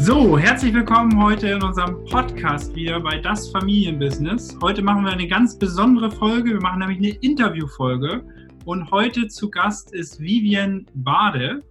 So, 0.00 0.38
herzlich 0.38 0.72
willkommen 0.72 1.20
heute 1.20 1.48
in 1.48 1.62
unserem 1.62 2.04
Podcast 2.04 2.74
wieder 2.74 3.00
bei 3.00 3.18
Das 3.18 3.50
Familienbusiness. 3.50 4.56
Heute 4.62 4.80
machen 4.80 5.04
wir 5.04 5.10
eine 5.10 5.26
ganz 5.26 5.58
besondere 5.58 6.10
Folge. 6.10 6.52
Wir 6.52 6.60
machen 6.60 6.78
nämlich 6.78 6.98
eine 6.98 7.18
Interviewfolge. 7.20 8.22
Und 8.64 8.90
heute 8.92 9.26
zu 9.26 9.50
Gast 9.50 9.92
ist 9.92 10.20
Vivian 10.20 10.86
Bade. 10.94 11.62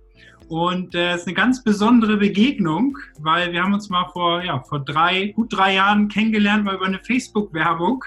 Und 0.50 0.94
es 0.94 1.02
äh, 1.02 1.16
ist 1.16 1.28
eine 1.28 1.36
ganz 1.36 1.64
besondere 1.64 2.18
Begegnung, 2.18 2.98
weil 3.20 3.54
wir 3.54 3.64
haben 3.64 3.74
uns 3.74 3.90
mal 3.90 4.10
vor, 4.12 4.44
ja, 4.44 4.62
vor 4.62 4.84
drei, 4.84 5.28
gut 5.28 5.56
drei 5.56 5.76
Jahren 5.76 6.10
kennengelernt, 6.10 6.66
mal 6.66 6.76
über 6.76 6.86
eine 6.86 7.00
Facebook-Werbung 7.00 8.04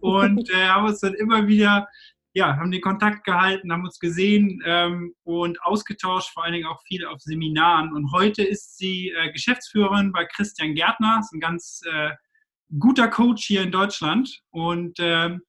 und 0.00 0.50
äh, 0.50 0.66
haben 0.66 0.86
uns 0.86 1.00
dann 1.00 1.14
immer 1.14 1.46
wieder 1.46 1.88
ja, 2.34 2.56
haben 2.56 2.72
den 2.72 2.80
Kontakt 2.80 3.24
gehalten, 3.24 3.72
haben 3.72 3.84
uns 3.84 4.00
gesehen 4.00 4.60
ähm, 4.66 5.14
und 5.22 5.62
ausgetauscht, 5.62 6.32
vor 6.34 6.44
allen 6.44 6.52
Dingen 6.52 6.66
auch 6.66 6.82
viel 6.82 7.06
auf 7.06 7.20
Seminaren. 7.20 7.92
Und 7.92 8.12
heute 8.12 8.42
ist 8.42 8.76
sie 8.76 9.10
äh, 9.10 9.30
Geschäftsführerin 9.30 10.12
bei 10.12 10.24
Christian 10.26 10.74
Gärtner, 10.74 11.18
ist 11.20 11.32
ein 11.32 11.40
ganz 11.40 11.80
äh, 11.90 12.10
guter 12.78 13.06
Coach 13.06 13.46
hier 13.46 13.62
in 13.62 13.70
Deutschland. 13.70 14.40
Und 14.50 14.98
ähm, 14.98 15.42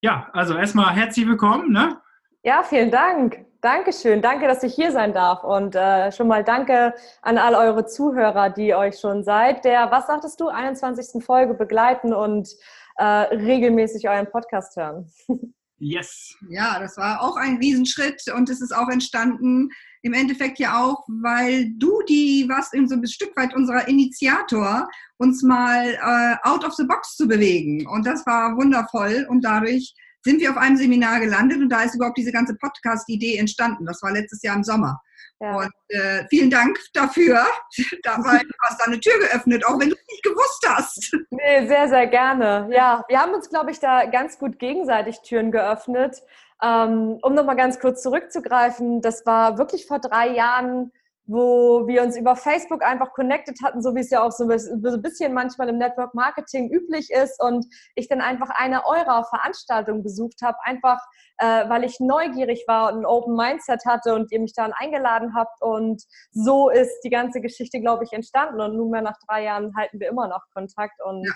ja, 0.00 0.30
also 0.32 0.56
erstmal 0.56 0.94
herzlich 0.94 1.26
willkommen. 1.26 1.72
Ne? 1.72 2.00
Ja, 2.44 2.62
vielen 2.62 2.92
Dank. 2.92 3.44
Dankeschön. 3.60 4.22
Danke, 4.22 4.46
dass 4.46 4.62
ich 4.62 4.72
hier 4.72 4.92
sein 4.92 5.12
darf. 5.12 5.42
Und 5.42 5.74
äh, 5.74 6.12
schon 6.12 6.28
mal 6.28 6.44
danke 6.44 6.94
an 7.22 7.36
all 7.36 7.56
eure 7.56 7.84
Zuhörer, 7.84 8.50
die 8.50 8.76
euch 8.76 9.00
schon 9.00 9.24
seit 9.24 9.64
der, 9.64 9.90
was 9.90 10.06
sagtest 10.06 10.40
du, 10.40 10.46
21. 10.46 11.24
Folge 11.24 11.54
begleiten 11.54 12.14
und 12.14 12.48
äh, 12.96 13.04
regelmäßig 13.04 14.08
euren 14.08 14.30
Podcast 14.30 14.76
hören. 14.76 15.10
Yes. 15.80 16.36
Ja, 16.48 16.80
das 16.80 16.96
war 16.96 17.20
auch 17.20 17.36
ein 17.36 17.58
Riesenschritt 17.58 18.22
und 18.34 18.50
es 18.50 18.60
ist 18.60 18.74
auch 18.74 18.88
entstanden 18.88 19.70
im 20.02 20.12
Endeffekt 20.12 20.58
ja 20.58 20.82
auch, 20.82 21.04
weil 21.08 21.70
du 21.76 22.02
die 22.08 22.46
warst 22.48 22.74
in 22.74 22.88
so 22.88 22.94
ein 22.94 23.06
Stück 23.06 23.36
weit 23.36 23.54
unserer 23.54 23.86
Initiator, 23.88 24.88
uns 25.18 25.42
mal 25.42 25.94
äh, 25.94 26.48
out 26.48 26.64
of 26.64 26.74
the 26.74 26.84
box 26.84 27.16
zu 27.16 27.26
bewegen. 27.26 27.86
Und 27.86 28.06
das 28.06 28.24
war 28.26 28.56
wundervoll 28.56 29.26
und 29.28 29.44
dadurch 29.44 29.94
sind 30.22 30.40
wir 30.40 30.50
auf 30.50 30.56
einem 30.56 30.76
Seminar 30.76 31.20
gelandet 31.20 31.58
und 31.58 31.68
da 31.68 31.82
ist 31.82 31.94
überhaupt 31.94 32.18
diese 32.18 32.32
ganze 32.32 32.54
Podcast-Idee 32.56 33.36
entstanden. 33.36 33.86
Das 33.86 34.02
war 34.02 34.12
letztes 34.12 34.42
Jahr 34.42 34.56
im 34.56 34.64
Sommer. 34.64 35.00
Ja. 35.40 35.56
Und 35.56 35.70
äh, 35.88 36.24
vielen 36.28 36.50
Dank 36.50 36.78
dafür. 36.92 37.44
Dabei 38.02 38.40
hast 38.62 38.80
du 38.80 38.86
eine 38.86 39.00
Tür 39.00 39.18
geöffnet, 39.20 39.64
auch 39.66 39.78
wenn 39.78 39.90
du 39.90 39.94
es 39.94 40.06
nicht 40.08 40.22
gewusst 40.24 40.66
hast. 40.68 41.16
Nee, 41.30 41.66
sehr, 41.66 41.88
sehr 41.88 42.06
gerne. 42.08 42.68
Ja, 42.72 43.04
wir 43.08 43.20
haben 43.20 43.32
uns, 43.32 43.48
glaube 43.48 43.70
ich, 43.70 43.78
da 43.78 44.06
ganz 44.06 44.38
gut 44.38 44.58
gegenseitig 44.58 45.20
Türen 45.22 45.52
geöffnet. 45.52 46.22
Ähm, 46.60 47.18
um 47.22 47.34
nochmal 47.34 47.54
ganz 47.54 47.78
kurz 47.78 48.02
zurückzugreifen, 48.02 49.00
das 49.00 49.24
war 49.26 49.58
wirklich 49.58 49.86
vor 49.86 50.00
drei 50.00 50.28
Jahren 50.28 50.92
wo 51.28 51.86
wir 51.86 52.02
uns 52.02 52.16
über 52.16 52.34
Facebook 52.36 52.82
einfach 52.82 53.12
connected 53.12 53.58
hatten, 53.62 53.82
so 53.82 53.94
wie 53.94 54.00
es 54.00 54.10
ja 54.10 54.22
auch 54.22 54.32
so 54.32 54.48
ein 54.48 55.02
bisschen 55.02 55.34
manchmal 55.34 55.68
im 55.68 55.76
Network 55.76 56.14
Marketing 56.14 56.70
üblich 56.72 57.10
ist 57.10 57.40
und 57.42 57.66
ich 57.94 58.08
dann 58.08 58.22
einfach 58.22 58.48
eine 58.50 58.86
eurer 58.86 59.24
Veranstaltungen 59.24 60.02
besucht 60.02 60.40
habe, 60.42 60.56
einfach 60.64 60.98
äh, 61.38 61.68
weil 61.68 61.84
ich 61.84 62.00
neugierig 62.00 62.64
war 62.66 62.92
und 62.92 63.00
ein 63.00 63.06
Open 63.06 63.36
Mindset 63.36 63.84
hatte 63.86 64.14
und 64.14 64.32
ihr 64.32 64.40
mich 64.40 64.54
dann 64.54 64.72
eingeladen 64.72 65.34
habt. 65.34 65.62
Und 65.62 66.02
so 66.30 66.68
ist 66.68 67.00
die 67.04 67.10
ganze 67.10 67.40
Geschichte, 67.40 67.80
glaube 67.80 68.04
ich, 68.04 68.12
entstanden. 68.12 68.60
Und 68.60 68.76
nunmehr 68.76 69.02
nach 69.02 69.18
drei 69.26 69.44
Jahren 69.44 69.74
halten 69.76 70.00
wir 70.00 70.08
immer 70.08 70.28
noch 70.28 70.42
Kontakt. 70.52 71.00
Und 71.04 71.24
ja. 71.24 71.32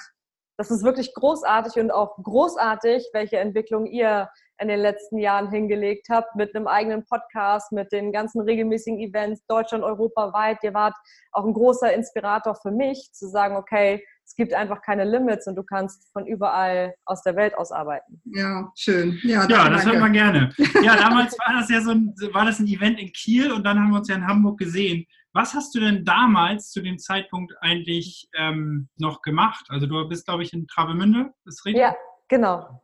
das 0.57 0.70
ist 0.70 0.85
wirklich 0.85 1.15
großartig 1.15 1.81
und 1.81 1.91
auch 1.93 2.17
großartig, 2.17 3.11
welche 3.13 3.39
Entwicklung 3.39 3.87
ihr 3.87 4.29
in 4.62 4.68
den 4.68 4.80
letzten 4.80 5.18
Jahren 5.18 5.50
hingelegt 5.50 6.06
habt 6.08 6.36
mit 6.36 6.55
einem 6.55 6.66
eigenen 6.66 7.05
Podcast, 7.05 7.72
mit 7.72 7.91
den 7.92 8.12
ganzen 8.12 8.41
regelmäßigen 8.41 9.00
Events, 9.00 9.44
Deutschland, 9.46 9.84
europaweit. 9.84 10.58
Ihr 10.62 10.72
wart 10.72 10.94
auch 11.32 11.44
ein 11.44 11.52
großer 11.52 11.92
Inspirator 11.92 12.55
für 12.55 12.70
mich, 12.70 13.10
zu 13.12 13.28
sagen, 13.28 13.56
okay, 13.56 14.02
es 14.24 14.36
gibt 14.36 14.55
einfach 14.55 14.80
keine 14.80 15.05
Limits 15.05 15.46
und 15.46 15.56
du 15.56 15.62
kannst 15.62 16.10
von 16.12 16.27
überall 16.27 16.95
aus 17.05 17.22
der 17.22 17.36
Welt 17.36 17.56
aus 17.58 17.72
arbeiten. 17.72 18.22
Ja, 18.24 18.70
schön. 18.77 19.18
Ja, 19.24 19.46
ja 19.48 19.68
das 19.68 19.84
hört 19.84 20.01
man 20.01 20.12
gerne. 20.12 20.51
Ja, 20.83 20.96
damals 20.96 21.36
war 21.39 21.61
das 21.61 21.68
ja 21.68 21.80
so 21.80 21.90
ein, 21.90 22.14
war 22.33 22.45
das 22.45 22.58
ein 22.58 22.67
Event 22.67 22.98
in 22.98 23.12
Kiel 23.12 23.52
und 23.52 23.64
dann 23.64 23.78
haben 23.78 23.90
wir 23.90 23.98
uns 23.98 24.08
ja 24.08 24.17
in 24.17 24.27
Hamburg 24.27 24.58
gesehen. 24.58 25.06
Was 25.34 25.55
hast 25.55 25.74
du 25.74 25.80
denn 25.80 26.05
damals 26.05 26.70
zu 26.70 26.83
dem 26.83 26.98
Zeitpunkt 26.98 27.52
eigentlich 27.61 28.28
ähm, 28.36 28.89
noch 28.96 29.22
gemacht? 29.22 29.64
Also 29.68 29.86
du 29.86 30.08
bist, 30.08 30.27
glaube 30.27 30.42
ich, 30.42 30.52
in 30.52 30.67
Travemünde, 30.67 31.33
ist 31.45 31.64
richtig? 31.64 31.80
Ja, 31.80 31.95
genau. 32.28 32.82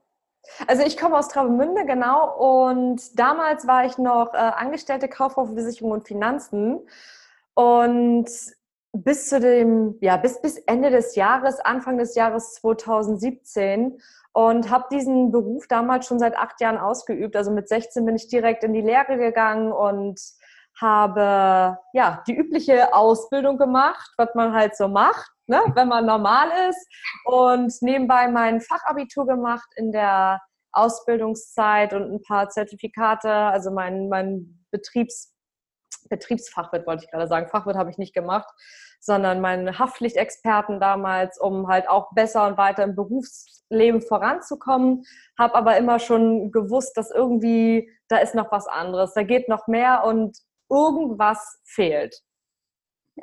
Also 0.67 0.83
ich 0.83 0.97
komme 0.97 1.17
aus 1.17 1.29
Travemünde, 1.29 1.85
genau. 1.85 2.37
Und 2.37 3.19
damals 3.19 3.67
war 3.67 3.85
ich 3.85 3.99
noch 3.99 4.35
äh, 4.35 4.39
Angestellte 4.39 5.09
Kauffrau 5.09 5.47
für 5.47 5.55
Versicherung 5.55 5.93
und 5.93 6.07
Finanzen. 6.07 6.81
Und 7.55 8.29
bis 8.93 9.29
zu 9.29 9.41
dem, 9.41 9.97
ja, 10.01 10.17
bis, 10.17 10.41
bis 10.41 10.59
Ende 10.59 10.91
des 10.91 11.15
Jahres, 11.15 11.61
Anfang 11.61 11.99
des 11.99 12.15
Jahres 12.15 12.55
2017 12.55 14.01
und 14.33 14.71
habe 14.71 14.87
diesen 14.91 15.31
Beruf 15.31 15.67
damals 15.69 16.07
schon 16.07 16.19
seit 16.19 16.37
acht 16.37 16.61
Jahren 16.61 16.79
ausgeübt. 16.79 17.37
Also 17.37 17.51
mit 17.51 17.69
16 17.69 18.05
bin 18.05 18.17
ich 18.17 18.29
direkt 18.29 18.65
in 18.65 18.73
die 18.73 18.81
Lehre 18.81 19.19
gegangen 19.19 19.73
und 19.73 20.21
habe 20.81 21.79
ja 21.93 22.23
die 22.27 22.37
übliche 22.37 22.95
Ausbildung 22.95 23.59
gemacht, 23.59 24.13
was 24.17 24.35
man 24.35 24.53
halt 24.53 24.77
so 24.77 24.89
macht 24.89 25.31
ne, 25.49 25.61
wenn 25.75 25.89
man 25.89 26.07
normal 26.07 26.49
ist. 26.69 26.87
Und 27.25 27.73
nebenbei 27.81 28.29
mein 28.29 28.61
Fachabitur 28.61 29.27
gemacht 29.27 29.69
in 29.77 29.93
der 29.93 30.41
Ausbildungszeit 30.73 31.93
und 31.95 32.13
ein 32.13 32.23
paar 32.23 32.51
Zertifikate, 32.51 33.33
also 33.33 33.71
mein, 33.71 34.09
mein 34.09 34.65
Betriebs, 34.71 35.35
Betriebsfachwirt 36.09 36.87
wollte 36.87 37.05
ich 37.05 37.11
gerade 37.11 37.27
sagen. 37.27 37.49
Fachwirt 37.49 37.77
habe 37.77 37.91
ich 37.91 37.99
nicht 37.99 38.15
gemacht, 38.15 38.49
sondern 39.01 39.41
meinen 39.41 39.79
Haftpflichtexperten 39.79 40.81
damals, 40.81 41.39
um 41.41 41.69
halt 41.69 41.89
auch 41.89 42.13
besser 42.13 42.47
und 42.47 42.59
weiter 42.59 42.85
im 42.85 42.95
Berufsleben 42.95 44.03
voranzukommen. 44.03 45.05
Habe 45.39 45.55
aber 45.55 45.77
immer 45.77 45.99
schon 45.99 46.53
gewusst, 46.53 46.97
dass 46.97 47.11
irgendwie 47.11 47.91
da 48.09 48.19
ist 48.19 48.35
noch 48.35 48.51
was 48.51 48.67
anderes, 48.67 49.13
da 49.15 49.23
geht 49.23 49.49
noch 49.49 49.67
mehr 49.67 50.05
und 50.05 50.39
irgendwas 50.71 51.61
fehlt. 51.65 52.23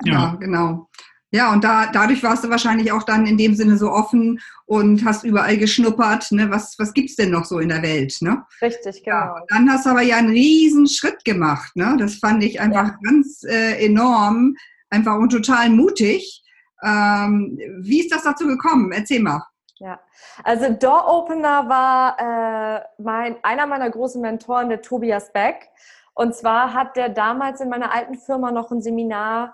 Ja, 0.03 0.13
ja 0.13 0.35
genau. 0.39 0.87
Ja, 1.31 1.51
und 1.51 1.63
da, 1.63 1.87
dadurch 1.91 2.23
warst 2.23 2.43
du 2.43 2.49
wahrscheinlich 2.49 2.91
auch 2.91 3.03
dann 3.03 3.25
in 3.25 3.37
dem 3.37 3.55
Sinne 3.55 3.77
so 3.77 3.91
offen 3.91 4.39
und 4.65 5.03
hast 5.03 5.23
überall 5.23 5.57
geschnuppert, 5.57 6.31
ne? 6.31 6.49
was, 6.49 6.75
was 6.77 6.93
gibt 6.93 7.09
es 7.09 7.15
denn 7.15 7.31
noch 7.31 7.45
so 7.45 7.59
in 7.59 7.69
der 7.69 7.81
Welt? 7.81 8.15
Ne? 8.21 8.43
Richtig, 8.61 9.03
genau. 9.03 9.17
Ja, 9.17 9.41
dann 9.49 9.69
hast 9.69 9.85
du 9.85 9.89
aber 9.89 10.01
ja 10.01 10.17
einen 10.17 10.29
riesen 10.29 10.87
Schritt 10.87 11.25
gemacht. 11.25 11.75
Ne? 11.75 11.97
Das 11.99 12.15
fand 12.15 12.43
ich 12.43 12.61
einfach 12.61 12.87
ja. 12.87 12.97
ganz 13.03 13.43
äh, 13.43 13.85
enorm, 13.85 14.55
einfach 14.89 15.15
und 15.15 15.31
total 15.31 15.69
mutig. 15.69 16.43
Ähm, 16.83 17.59
wie 17.81 18.01
ist 18.01 18.13
das 18.13 18.23
dazu 18.23 18.45
gekommen? 18.47 18.91
Erzähl 18.91 19.21
mal. 19.21 19.43
Ja, 19.79 19.99
also 20.43 20.71
Door 20.71 21.05
Opener 21.05 21.67
war 21.67 22.17
äh, 22.77 22.81
mein, 22.97 23.35
einer 23.43 23.67
meiner 23.67 23.89
großen 23.89 24.21
Mentoren, 24.21 24.69
der 24.69 24.81
Tobias 24.81 25.33
Beck. 25.33 25.69
Und 26.13 26.33
zwar 26.33 26.73
hat 26.73 26.95
der 26.95 27.09
damals 27.09 27.59
in 27.59 27.67
meiner 27.67 27.93
alten 27.93 28.15
Firma 28.15 28.51
noch 28.51 28.71
ein 28.71 28.81
Seminar 28.81 29.53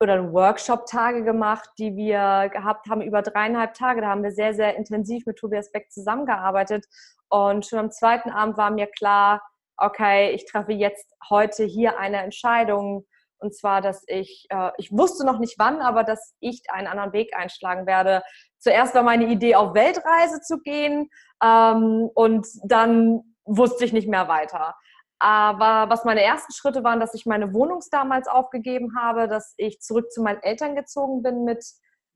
oder 0.00 0.32
Workshop-Tage 0.32 1.24
gemacht, 1.24 1.68
die 1.78 1.96
wir 1.96 2.50
gehabt 2.52 2.88
haben, 2.88 3.00
über 3.00 3.22
dreieinhalb 3.22 3.74
Tage. 3.74 4.00
Da 4.00 4.08
haben 4.08 4.22
wir 4.22 4.32
sehr, 4.32 4.54
sehr 4.54 4.76
intensiv 4.76 5.24
mit 5.26 5.38
Tobias 5.38 5.72
Beck 5.72 5.90
zusammengearbeitet. 5.90 6.86
Und 7.28 7.66
schon 7.66 7.78
am 7.78 7.90
zweiten 7.90 8.30
Abend 8.30 8.56
war 8.56 8.70
mir 8.70 8.86
klar, 8.86 9.42
okay, 9.78 10.30
ich 10.30 10.46
treffe 10.46 10.72
jetzt 10.72 11.12
heute 11.30 11.64
hier 11.64 11.98
eine 11.98 12.22
Entscheidung. 12.22 13.06
Und 13.38 13.54
zwar, 13.54 13.80
dass 13.80 14.02
ich, 14.06 14.46
äh, 14.50 14.70
ich 14.78 14.90
wusste 14.92 15.24
noch 15.24 15.38
nicht 15.38 15.58
wann, 15.58 15.80
aber 15.80 16.04
dass 16.04 16.34
ich 16.40 16.62
einen 16.70 16.86
anderen 16.86 17.12
Weg 17.12 17.36
einschlagen 17.36 17.86
werde. 17.86 18.22
Zuerst 18.58 18.94
war 18.94 19.02
meine 19.02 19.26
Idee, 19.26 19.54
auf 19.54 19.74
Weltreise 19.74 20.40
zu 20.40 20.58
gehen. 20.60 21.10
Ähm, 21.42 22.10
und 22.14 22.46
dann 22.64 23.34
wusste 23.44 23.84
ich 23.84 23.92
nicht 23.92 24.08
mehr 24.08 24.28
weiter. 24.28 24.74
Aber 25.18 25.90
was 25.90 26.04
meine 26.04 26.22
ersten 26.22 26.52
Schritte 26.52 26.84
waren, 26.84 27.00
dass 27.00 27.14
ich 27.14 27.26
meine 27.26 27.54
Wohnung 27.54 27.80
damals 27.90 28.28
aufgegeben 28.28 28.96
habe, 28.98 29.28
dass 29.28 29.54
ich 29.56 29.80
zurück 29.80 30.10
zu 30.12 30.22
meinen 30.22 30.42
Eltern 30.42 30.76
gezogen 30.76 31.22
bin 31.22 31.44
mit, 31.44 31.64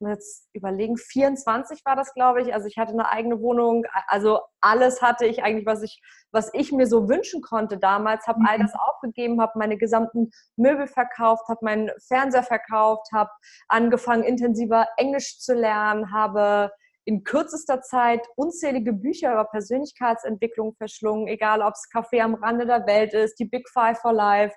jetzt 0.00 0.48
überlegen, 0.52 0.96
24 0.96 1.84
war 1.84 1.96
das, 1.96 2.14
glaube 2.14 2.42
ich. 2.42 2.54
Also 2.54 2.66
ich 2.66 2.78
hatte 2.78 2.92
eine 2.92 3.10
eigene 3.10 3.40
Wohnung, 3.40 3.84
also 4.06 4.40
alles 4.60 5.02
hatte 5.02 5.26
ich 5.26 5.42
eigentlich, 5.42 5.66
was 5.66 5.82
ich, 5.82 6.00
was 6.32 6.50
ich 6.54 6.72
mir 6.72 6.86
so 6.86 7.08
wünschen 7.08 7.42
konnte 7.42 7.78
damals, 7.78 8.26
habe 8.26 8.40
mhm. 8.40 8.46
all 8.46 8.58
das 8.58 8.72
aufgegeben, 8.74 9.40
habe 9.40 9.58
meine 9.58 9.76
gesamten 9.76 10.30
Möbel 10.56 10.86
verkauft, 10.86 11.48
habe 11.48 11.64
meinen 11.64 11.90
Fernseher 12.06 12.42
verkauft, 12.42 13.08
habe 13.12 13.30
angefangen 13.68 14.22
intensiver 14.22 14.86
Englisch 14.96 15.38
zu 15.38 15.54
lernen, 15.54 16.12
habe 16.12 16.70
in 17.10 17.24
kürzester 17.24 17.82
Zeit 17.82 18.24
unzählige 18.36 18.92
Bücher 18.92 19.32
über 19.32 19.44
Persönlichkeitsentwicklung 19.44 20.74
verschlungen, 20.76 21.26
egal 21.26 21.60
ob 21.60 21.74
es 21.74 21.88
Café 21.92 22.22
am 22.22 22.34
Rande 22.34 22.66
der 22.66 22.86
Welt 22.86 23.12
ist, 23.12 23.40
die 23.40 23.46
Big 23.46 23.68
Five 23.68 23.98
for 23.98 24.12
Life. 24.12 24.54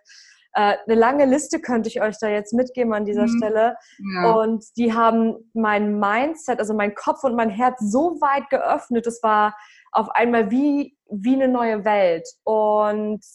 Äh, 0.54 0.76
eine 0.86 0.96
lange 0.96 1.26
Liste 1.26 1.60
könnte 1.60 1.90
ich 1.90 2.00
euch 2.00 2.16
da 2.20 2.28
jetzt 2.28 2.54
mitgeben 2.54 2.94
an 2.94 3.06
dieser 3.06 3.24
mhm. 3.24 3.38
Stelle. 3.38 3.76
Ja. 4.16 4.34
Und 4.34 4.66
die 4.78 4.94
haben 4.94 5.50
mein 5.54 6.00
Mindset, 6.00 6.60
also 6.60 6.76
mein 6.76 6.94
Kopf 6.94 7.24
und 7.24 7.36
mein 7.36 7.50
Herz 7.50 7.80
so 7.80 8.22
weit 8.22 8.52
geöffnet. 8.52 9.08
Es 9.08 9.24
war 9.24 9.56
auf 9.92 10.12
einmal 10.12 10.52
wie, 10.52 10.96
wie 11.10 11.34
eine 11.34 11.48
neue 11.48 11.84
Welt. 11.86 12.28
Und 12.44 13.26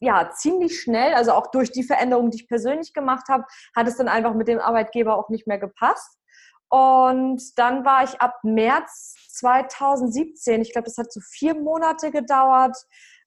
ja 0.00 0.30
ziemlich 0.32 0.80
schnell, 0.80 1.12
also 1.14 1.32
auch 1.32 1.50
durch 1.50 1.72
die 1.72 1.82
Veränderungen, 1.82 2.30
die 2.30 2.42
ich 2.42 2.48
persönlich 2.48 2.92
gemacht 2.92 3.28
habe, 3.28 3.44
hat 3.74 3.88
es 3.88 3.96
dann 3.96 4.06
einfach 4.06 4.34
mit 4.34 4.46
dem 4.46 4.60
Arbeitgeber 4.60 5.16
auch 5.18 5.28
nicht 5.28 5.48
mehr 5.48 5.58
gepasst. 5.58 6.18
Und 6.70 7.58
dann 7.58 7.84
war 7.84 8.04
ich 8.04 8.20
ab 8.20 8.38
März 8.42 9.14
2017, 9.30 10.60
ich 10.60 10.72
glaube, 10.72 10.86
das 10.86 10.98
hat 10.98 11.12
so 11.12 11.20
vier 11.20 11.54
Monate 11.54 12.10
gedauert, 12.10 12.76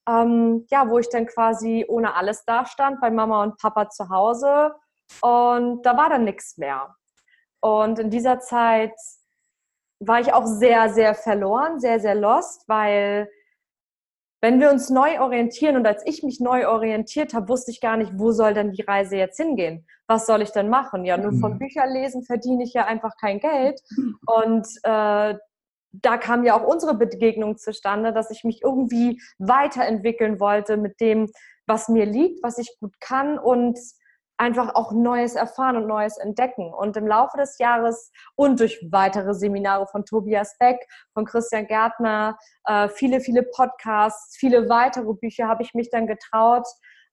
ähm, 0.08 0.66
ja, 0.70 0.88
wo 0.88 0.98
ich 0.98 1.08
dann 1.08 1.26
quasi 1.26 1.84
ohne 1.88 2.14
alles 2.14 2.44
dastand, 2.44 3.00
bei 3.00 3.10
Mama 3.10 3.42
und 3.42 3.58
Papa 3.58 3.88
zu 3.88 4.08
Hause. 4.08 4.74
Und 5.20 5.82
da 5.82 5.96
war 5.96 6.08
dann 6.08 6.24
nichts 6.24 6.56
mehr. 6.56 6.94
Und 7.60 7.98
in 7.98 8.10
dieser 8.10 8.40
Zeit 8.40 8.94
war 10.00 10.20
ich 10.20 10.32
auch 10.32 10.46
sehr, 10.46 10.92
sehr 10.92 11.14
verloren, 11.14 11.78
sehr, 11.78 12.00
sehr 12.00 12.14
lost, 12.14 12.68
weil 12.68 13.30
wenn 14.42 14.60
wir 14.60 14.70
uns 14.70 14.90
neu 14.90 15.20
orientieren 15.20 15.76
und 15.76 15.86
als 15.86 16.04
ich 16.04 16.24
mich 16.24 16.40
neu 16.40 16.66
orientiert 16.68 17.32
habe, 17.32 17.48
wusste 17.48 17.70
ich 17.70 17.80
gar 17.80 17.96
nicht, 17.96 18.12
wo 18.16 18.32
soll 18.32 18.54
denn 18.54 18.72
die 18.72 18.82
Reise 18.82 19.16
jetzt 19.16 19.36
hingehen? 19.36 19.86
Was 20.08 20.26
soll 20.26 20.42
ich 20.42 20.50
denn 20.50 20.68
machen? 20.68 21.04
Ja, 21.04 21.16
nur 21.16 21.32
von 21.34 21.54
mhm. 21.54 21.58
Büchern 21.60 21.92
lesen 21.92 22.24
verdiene 22.24 22.64
ich 22.64 22.74
ja 22.74 22.84
einfach 22.84 23.16
kein 23.16 23.38
Geld. 23.38 23.80
Und 24.26 24.66
äh, 24.82 25.34
da 25.92 26.16
kam 26.18 26.44
ja 26.44 26.56
auch 26.56 26.66
unsere 26.66 26.94
Begegnung 26.94 27.56
zustande, 27.56 28.12
dass 28.12 28.32
ich 28.32 28.42
mich 28.42 28.62
irgendwie 28.62 29.22
weiterentwickeln 29.38 30.40
wollte 30.40 30.76
mit 30.76 31.00
dem, 31.00 31.30
was 31.66 31.88
mir 31.88 32.04
liegt, 32.04 32.42
was 32.42 32.58
ich 32.58 32.76
gut 32.80 33.00
kann 33.00 33.38
und 33.38 33.78
einfach 34.42 34.74
auch 34.74 34.92
Neues 34.92 35.34
erfahren 35.36 35.76
und 35.76 35.86
Neues 35.86 36.18
entdecken. 36.18 36.74
Und 36.74 36.96
im 36.96 37.06
Laufe 37.06 37.36
des 37.36 37.58
Jahres 37.58 38.10
und 38.34 38.58
durch 38.58 38.84
weitere 38.90 39.34
Seminare 39.34 39.86
von 39.86 40.04
Tobias 40.04 40.56
Beck, 40.58 40.78
von 41.14 41.24
Christian 41.24 41.66
Gärtner, 41.66 42.36
äh, 42.66 42.88
viele, 42.88 43.20
viele 43.20 43.44
Podcasts, 43.44 44.36
viele 44.36 44.68
weitere 44.68 45.14
Bücher 45.14 45.46
habe 45.46 45.62
ich 45.62 45.74
mich 45.74 45.90
dann 45.90 46.06
getraut, 46.06 46.66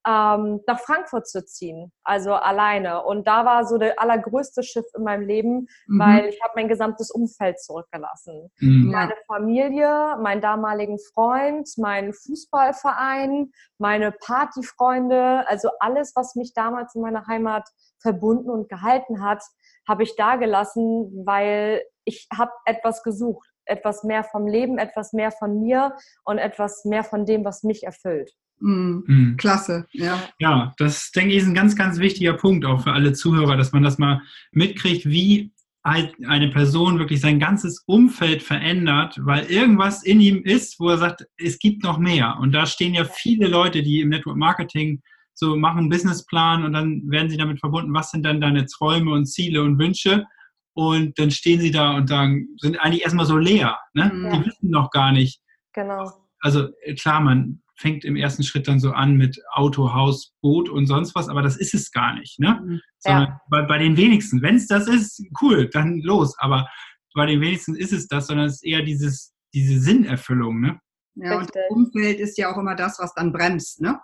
ähm, 0.08 0.62
nach 0.66 0.80
Frankfurt 0.80 1.28
zu 1.28 1.46
ziehen, 1.46 1.92
also 2.04 2.34
alleine. 2.34 3.04
Und 3.04 3.28
da 3.28 3.46
war 3.46 3.66
so 3.66 3.78
der 3.78 4.00
allergrößte 4.02 4.64
Schiff 4.64 4.86
in 4.96 5.04
meinem 5.04 5.28
Leben, 5.28 5.68
mhm. 5.88 6.00
weil 6.00 6.26
ich 6.28 6.42
habe 6.42 6.54
mein 6.56 6.68
gesamtes 6.68 7.12
Umfeld 7.12 7.60
zurückgelassen. 7.60 8.50
Mhm. 8.60 8.92
Meine 8.92 9.16
Familie, 9.28 10.18
meinen 10.22 10.42
damaligen 10.42 11.00
Freund, 11.14 11.70
meinen 11.78 12.14
Fußballverein, 12.14 13.52
meine 13.78 14.12
Partyfreunde, 14.12 15.48
also 15.48 15.70
alles, 15.80 16.14
was 16.16 16.36
mich 16.36 16.54
damals 16.54 16.96
in 16.96 17.02
meiner 17.02 17.28
Heimat 17.28 17.68
verbunden 18.02 18.50
und 18.50 18.70
gehalten 18.70 19.22
hat, 19.24 19.44
habe 19.88 20.04
ich 20.04 20.16
da 20.16 20.38
gelassen, 20.38 21.24
weil 21.26 21.84
ich 22.06 22.28
habe 22.36 22.52
etwas 22.66 23.04
gesucht, 23.04 23.50
etwas 23.66 24.04
mehr 24.04 24.24
vom 24.24 24.48
Leben, 24.48 24.78
etwas 24.78 25.14
mehr 25.14 25.32
von 25.32 25.60
mir 25.60 25.96
und 26.24 26.38
etwas 26.38 26.86
mehr 26.86 27.04
von 27.04 27.26
dem, 27.26 27.44
was 27.44 27.64
mich 27.64 27.84
erfüllt. 27.84 28.32
Mhm. 28.60 29.04
Mhm. 29.08 29.38
Klasse, 29.38 29.88
ja. 29.92 30.22
Ja, 30.40 30.74
das 30.78 31.12
denke 31.12 31.34
ich 31.34 31.38
ist 31.42 31.48
ein 31.48 31.56
ganz, 31.56 31.76
ganz 31.76 32.00
wichtiger 32.00 32.34
Punkt 32.34 32.66
auch 32.66 32.84
für 32.84 32.94
alle 32.94 33.14
Zuhörer, 33.14 33.58
dass 33.58 33.72
man 33.72 33.84
das 33.84 33.98
mal 33.98 34.22
mitkriegt, 34.52 35.06
wie 35.06 35.52
halt 35.84 36.14
eine 36.28 36.50
Person 36.50 37.00
wirklich 37.00 37.22
sein 37.22 37.40
ganzes 37.40 37.84
Umfeld 37.86 38.44
verändert, 38.44 39.18
weil 39.22 39.46
irgendwas 39.46 40.04
in 40.04 40.20
ihm 40.20 40.44
ist, 40.44 40.80
wo 40.80 40.90
er 40.90 40.98
sagt, 40.98 41.26
es 41.38 41.58
gibt 41.58 41.84
noch 41.84 41.98
mehr. 41.98 42.38
Und 42.40 42.52
da 42.52 42.66
stehen 42.66 42.94
ja 42.94 43.06
viele 43.06 43.48
Leute, 43.48 43.82
die 43.82 44.02
im 44.02 44.10
Network 44.10 44.38
Marketing 44.38 45.02
so 45.34 45.56
machen 45.56 45.80
einen 45.80 45.90
Businessplan 45.90 46.66
und 46.66 46.74
dann 46.74 47.02
werden 47.10 47.30
sie 47.30 47.38
damit 47.38 47.60
verbunden, 47.60 47.94
was 47.94 48.12
sind 48.12 48.24
dann 48.24 48.42
deine 48.42 48.66
Träume 48.66 49.12
und 49.12 49.26
Ziele 49.26 49.64
und 49.64 49.80
Wünsche. 49.80 50.26
Und 50.74 51.18
dann 51.18 51.32
stehen 51.32 51.62
sie 51.62 51.72
da 51.72 51.96
und 51.96 52.08
sagen, 52.08 52.48
sind 52.58 52.78
eigentlich 52.78 53.04
erstmal 53.04 53.26
so 53.26 53.38
leer. 53.38 53.78
Ne? 53.94 54.12
Ja. 54.24 54.38
Die 54.38 54.46
wissen 54.46 54.70
noch 54.70 54.92
gar 54.92 55.12
nicht. 55.12 55.42
Genau. 55.74 56.12
Also 56.42 56.70
klar, 56.98 57.22
man 57.22 57.62
fängt 57.80 58.04
im 58.04 58.16
ersten 58.16 58.44
Schritt 58.44 58.68
dann 58.68 58.80
so 58.80 58.92
an 58.92 59.16
mit 59.16 59.42
Auto, 59.54 59.94
Haus, 59.94 60.34
Boot 60.42 60.70
und 60.70 60.86
sonst 60.86 61.16
was, 61.16 61.30
aber 61.30 61.42
das 61.42 61.58
ist 61.58 61.74
es 61.74 61.92
gar 61.92 62.14
nicht. 62.14 62.40
Ne? 62.40 62.60
Mhm. 62.62 62.82
Sondern 63.00 63.24
ja. 63.24 63.42
bei, 63.50 63.62
bei 63.64 63.78
den 63.78 63.96
wenigsten, 63.96 64.42
wenn 64.42 64.56
es 64.56 64.68
das 64.68 64.88
ist, 64.88 65.24
cool, 65.42 65.70
dann 65.70 66.00
los. 66.02 66.36
Aber 66.40 66.68
bei 67.16 67.26
den 67.26 67.42
wenigsten 67.42 67.76
ist 67.76 67.94
es 67.94 68.08
das, 68.08 68.28
sondern 68.28 68.48
es 68.48 68.56
ist 68.56 68.66
eher 68.66 68.84
dieses, 68.84 69.34
diese 69.54 69.80
Sinnerfüllung. 69.80 70.60
Ne? 70.60 70.80
Ja, 71.16 71.38
und 71.38 71.50
das 71.56 71.64
Umfeld 71.70 72.20
ist 72.20 72.38
ja 72.38 72.52
auch 72.52 72.58
immer 72.58 72.76
das, 72.76 73.00
was 73.00 73.14
dann 73.14 73.32
bremst. 73.32 73.82
Ne? 73.82 74.00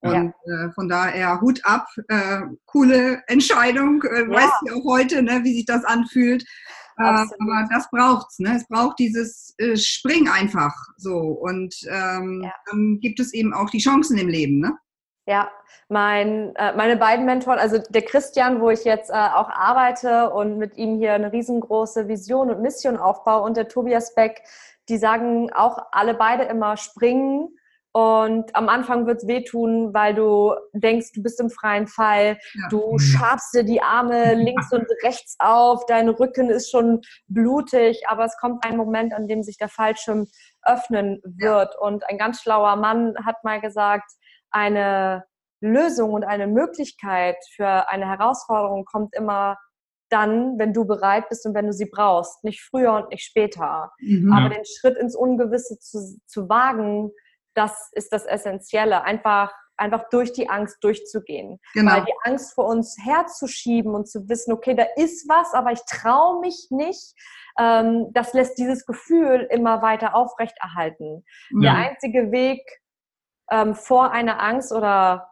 Und 0.00 0.32
ja. 0.46 0.66
äh, 0.66 0.72
von 0.72 0.88
daher 0.88 1.40
Hut 1.40 1.60
ab, 1.64 1.86
äh, 2.08 2.40
coole 2.64 3.22
Entscheidung, 3.26 4.02
äh, 4.02 4.22
ja. 4.22 4.30
weißt 4.30 4.52
du 4.66 4.74
auch 4.74 4.84
heute, 4.84 5.22
ne, 5.22 5.40
wie 5.44 5.54
sich 5.54 5.66
das 5.66 5.84
anfühlt. 5.84 6.44
Äh, 7.00 7.42
aber 7.42 7.68
das 7.70 7.88
braucht's, 7.90 8.38
ne? 8.38 8.56
Es 8.56 8.66
braucht 8.68 8.98
dieses 8.98 9.54
äh, 9.58 9.76
Spring 9.76 10.28
einfach 10.28 10.74
so. 10.96 11.16
Und 11.16 11.74
ähm, 11.88 12.42
ja. 12.44 12.52
dann 12.66 12.98
gibt 13.00 13.20
es 13.20 13.32
eben 13.32 13.52
auch 13.52 13.70
die 13.70 13.78
Chancen 13.78 14.18
im 14.18 14.28
Leben, 14.28 14.60
ne? 14.60 14.76
Ja, 15.26 15.48
mein, 15.88 16.54
äh, 16.56 16.74
meine 16.76 16.96
beiden 16.96 17.24
Mentoren, 17.24 17.58
also 17.58 17.78
der 17.90 18.02
Christian, 18.02 18.60
wo 18.60 18.70
ich 18.70 18.84
jetzt 18.84 19.10
äh, 19.10 19.12
auch 19.12 19.48
arbeite 19.48 20.30
und 20.30 20.58
mit 20.58 20.76
ihm 20.76 20.98
hier 20.98 21.12
eine 21.12 21.32
riesengroße 21.32 22.08
Vision 22.08 22.50
und 22.50 22.62
Mission 22.62 22.96
aufbaue 22.96 23.42
und 23.42 23.56
der 23.56 23.68
Tobias 23.68 24.14
Beck, 24.14 24.42
die 24.88 24.98
sagen 24.98 25.52
auch 25.52 25.78
alle 25.92 26.14
beide 26.14 26.44
immer 26.44 26.76
springen 26.76 27.56
und 27.92 28.54
am 28.54 28.68
Anfang 28.68 29.06
wird 29.06 29.22
es 29.22 29.26
wehtun, 29.26 29.92
weil 29.92 30.14
du 30.14 30.54
denkst, 30.72 31.10
du 31.12 31.22
bist 31.22 31.40
im 31.40 31.50
freien 31.50 31.88
Fall. 31.88 32.38
Ja. 32.54 32.68
Du 32.70 32.98
schabst 32.98 33.52
dir 33.52 33.64
die 33.64 33.82
Arme 33.82 34.34
links 34.34 34.72
und 34.72 34.86
rechts 35.02 35.34
auf, 35.40 35.86
dein 35.86 36.08
Rücken 36.08 36.50
ist 36.50 36.70
schon 36.70 37.00
blutig, 37.26 38.02
aber 38.06 38.24
es 38.24 38.36
kommt 38.40 38.64
ein 38.64 38.76
Moment, 38.76 39.12
an 39.12 39.26
dem 39.26 39.42
sich 39.42 39.56
der 39.58 39.68
Fallschirm 39.68 40.28
öffnen 40.64 41.20
wird. 41.24 41.74
Ja. 41.74 41.80
Und 41.80 42.08
ein 42.08 42.18
ganz 42.18 42.42
schlauer 42.42 42.76
Mann 42.76 43.14
hat 43.24 43.42
mal 43.42 43.60
gesagt, 43.60 44.12
eine 44.50 45.24
Lösung 45.60 46.12
und 46.12 46.22
eine 46.22 46.46
Möglichkeit 46.46 47.36
für 47.54 47.88
eine 47.88 48.08
Herausforderung 48.08 48.84
kommt 48.84 49.14
immer 49.14 49.56
dann, 50.10 50.58
wenn 50.58 50.72
du 50.72 50.84
bereit 50.84 51.28
bist 51.28 51.46
und 51.46 51.54
wenn 51.54 51.66
du 51.66 51.72
sie 51.72 51.86
brauchst. 51.86 52.44
Nicht 52.44 52.62
früher 52.62 52.94
und 52.94 53.10
nicht 53.10 53.24
später. 53.24 53.92
Mhm. 54.00 54.32
Aber 54.32 54.48
den 54.48 54.64
Schritt 54.64 54.96
ins 54.96 55.16
Ungewisse 55.16 55.78
zu, 55.78 56.18
zu 56.26 56.48
wagen, 56.48 57.10
das 57.54 57.90
ist 57.92 58.12
das 58.12 58.26
Essentielle, 58.26 59.02
einfach, 59.02 59.52
einfach 59.76 60.08
durch 60.10 60.32
die 60.32 60.48
Angst 60.48 60.78
durchzugehen. 60.82 61.58
Genau. 61.74 61.92
Weil 61.92 62.04
die 62.04 62.14
Angst 62.24 62.54
vor 62.54 62.66
uns 62.66 62.96
herzuschieben 63.02 63.94
und 63.94 64.08
zu 64.08 64.28
wissen, 64.28 64.52
okay, 64.52 64.74
da 64.74 64.84
ist 64.96 65.28
was, 65.28 65.54
aber 65.54 65.72
ich 65.72 65.80
traue 65.86 66.40
mich 66.40 66.68
nicht, 66.70 67.14
ähm, 67.58 68.08
das 68.12 68.32
lässt 68.32 68.58
dieses 68.58 68.86
Gefühl 68.86 69.46
immer 69.50 69.82
weiter 69.82 70.14
aufrechterhalten. 70.14 71.24
Ja. 71.50 71.60
Der 71.60 71.74
einzige 71.90 72.30
Weg 72.32 72.62
ähm, 73.50 73.74
vor 73.74 74.12
einer 74.12 74.40
Angst 74.40 74.72
oder 74.72 75.29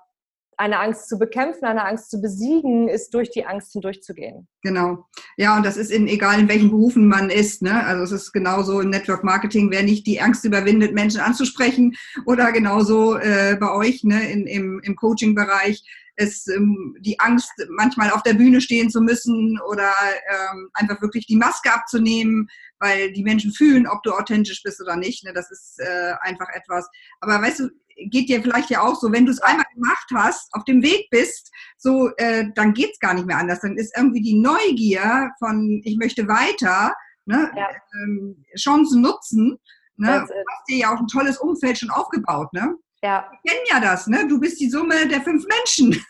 eine 0.58 0.80
Angst 0.80 1.08
zu 1.08 1.18
bekämpfen, 1.18 1.64
eine 1.64 1.84
Angst 1.84 2.10
zu 2.10 2.20
besiegen, 2.20 2.88
ist 2.88 3.14
durch 3.14 3.30
die 3.30 3.46
Angst 3.46 3.72
hindurchzugehen. 3.72 4.48
Genau. 4.62 5.06
Ja, 5.36 5.56
und 5.56 5.64
das 5.64 5.76
ist 5.76 5.90
in, 5.90 6.08
egal 6.08 6.40
in 6.40 6.48
welchen 6.48 6.70
Berufen 6.70 7.06
man 7.06 7.30
ist. 7.30 7.62
Ne? 7.62 7.84
Also 7.84 8.02
es 8.02 8.22
ist 8.22 8.32
genauso 8.32 8.80
im 8.80 8.90
Network 8.90 9.22
Marketing, 9.22 9.70
wer 9.70 9.84
nicht 9.84 10.06
die 10.06 10.20
Angst 10.20 10.44
überwindet, 10.44 10.94
Menschen 10.94 11.20
anzusprechen 11.20 11.96
oder 12.26 12.50
genauso 12.50 13.16
äh, 13.16 13.56
bei 13.58 13.70
euch 13.70 14.02
ne, 14.02 14.30
in, 14.30 14.46
im, 14.46 14.80
im 14.82 14.96
Coaching-Bereich 14.96 15.82
ist 16.16 16.48
ähm, 16.48 16.96
die 16.98 17.20
Angst, 17.20 17.52
manchmal 17.70 18.10
auf 18.10 18.24
der 18.24 18.34
Bühne 18.34 18.60
stehen 18.60 18.90
zu 18.90 19.00
müssen 19.00 19.58
oder 19.68 19.92
ähm, 20.28 20.68
einfach 20.74 21.00
wirklich 21.00 21.26
die 21.26 21.36
Maske 21.36 21.72
abzunehmen, 21.72 22.48
weil 22.80 23.12
die 23.12 23.22
Menschen 23.22 23.52
fühlen, 23.52 23.86
ob 23.86 24.02
du 24.02 24.12
authentisch 24.12 24.62
bist 24.64 24.80
oder 24.80 24.96
nicht. 24.96 25.24
Ne? 25.24 25.32
Das 25.32 25.52
ist 25.52 25.78
äh, 25.78 26.14
einfach 26.22 26.48
etwas. 26.52 26.88
Aber 27.20 27.40
weißt 27.40 27.60
du, 27.60 27.70
geht 28.10 28.28
dir 28.28 28.42
vielleicht 28.42 28.70
ja 28.70 28.82
auch 28.82 28.94
so, 28.94 29.12
wenn 29.12 29.26
du 29.26 29.32
es 29.32 29.40
einmal 29.40 29.66
gemacht 29.74 30.06
hast, 30.14 30.48
auf 30.54 30.64
dem 30.64 30.82
Weg 30.82 31.08
bist, 31.10 31.50
so, 31.76 32.10
äh, 32.16 32.46
dann 32.54 32.74
geht 32.74 32.92
es 32.92 32.98
gar 32.98 33.14
nicht 33.14 33.26
mehr 33.26 33.38
anders. 33.38 33.60
Dann 33.60 33.76
ist 33.76 33.96
irgendwie 33.96 34.22
die 34.22 34.38
Neugier 34.38 35.30
von, 35.38 35.80
ich 35.84 35.96
möchte 35.96 36.28
weiter, 36.28 36.94
ne, 37.26 37.50
ja. 37.56 37.68
ähm, 38.02 38.44
Chancen 38.56 39.02
nutzen. 39.02 39.58
Ne? 39.96 40.24
Du 40.26 40.34
hast 40.34 40.68
dir 40.68 40.76
ja 40.76 40.94
auch 40.94 41.00
ein 41.00 41.08
tolles 41.08 41.38
Umfeld 41.38 41.78
schon 41.78 41.90
aufgebaut. 41.90 42.52
Ne? 42.52 42.76
Ja. 43.02 43.30
Wir 43.42 43.52
kennen 43.52 43.66
ja 43.70 43.80
das, 43.80 44.06
ne? 44.06 44.26
Du 44.28 44.40
bist 44.40 44.60
die 44.60 44.68
Summe 44.68 45.06
der 45.08 45.20
fünf 45.20 45.44
Menschen. 45.46 46.04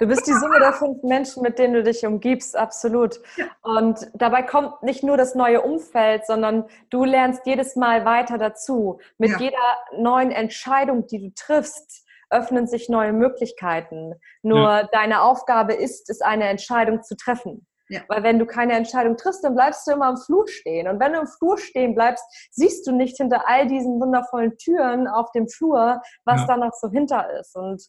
Du 0.00 0.08
bist 0.08 0.26
die 0.26 0.32
Summe 0.32 0.58
der 0.58 0.72
fünf 0.72 1.02
Menschen, 1.02 1.42
mit 1.42 1.58
denen 1.58 1.74
du 1.74 1.82
dich 1.82 2.04
umgibst, 2.04 2.56
absolut. 2.56 3.20
Ja. 3.36 3.46
Und 3.62 4.10
dabei 4.14 4.42
kommt 4.42 4.82
nicht 4.82 5.02
nur 5.04 5.16
das 5.16 5.34
neue 5.34 5.62
Umfeld, 5.62 6.26
sondern 6.26 6.64
du 6.90 7.04
lernst 7.04 7.46
jedes 7.46 7.76
Mal 7.76 8.04
weiter 8.04 8.36
dazu. 8.36 8.98
Mit 9.18 9.30
ja. 9.30 9.38
jeder 9.38 9.78
neuen 9.96 10.32
Entscheidung, 10.32 11.06
die 11.06 11.20
du 11.20 11.32
triffst, 11.34 12.04
öffnen 12.28 12.66
sich 12.66 12.88
neue 12.88 13.12
Möglichkeiten. 13.12 14.14
Nur 14.42 14.68
ja. 14.68 14.88
deine 14.92 15.22
Aufgabe 15.22 15.74
ist 15.74 16.10
es, 16.10 16.20
eine 16.20 16.48
Entscheidung 16.48 17.02
zu 17.02 17.16
treffen. 17.16 17.66
Ja. 17.88 18.00
Weil 18.08 18.22
wenn 18.22 18.38
du 18.38 18.46
keine 18.46 18.74
Entscheidung 18.74 19.16
triffst, 19.16 19.44
dann 19.44 19.54
bleibst 19.54 19.86
du 19.86 19.92
immer 19.92 20.10
im 20.10 20.16
Flur 20.16 20.48
stehen. 20.48 20.88
Und 20.88 21.00
wenn 21.00 21.12
du 21.12 21.20
im 21.20 21.26
Flur 21.26 21.58
stehen 21.58 21.94
bleibst, 21.94 22.24
siehst 22.50 22.86
du 22.86 22.92
nicht 22.92 23.16
hinter 23.16 23.48
all 23.48 23.66
diesen 23.66 24.00
wundervollen 24.00 24.56
Türen 24.56 25.06
auf 25.06 25.30
dem 25.32 25.48
Flur, 25.48 26.00
was 26.24 26.40
ja. 26.42 26.46
da 26.46 26.56
noch 26.56 26.72
so 26.72 26.90
hinter 26.90 27.28
ist. 27.38 27.54
Und 27.54 27.82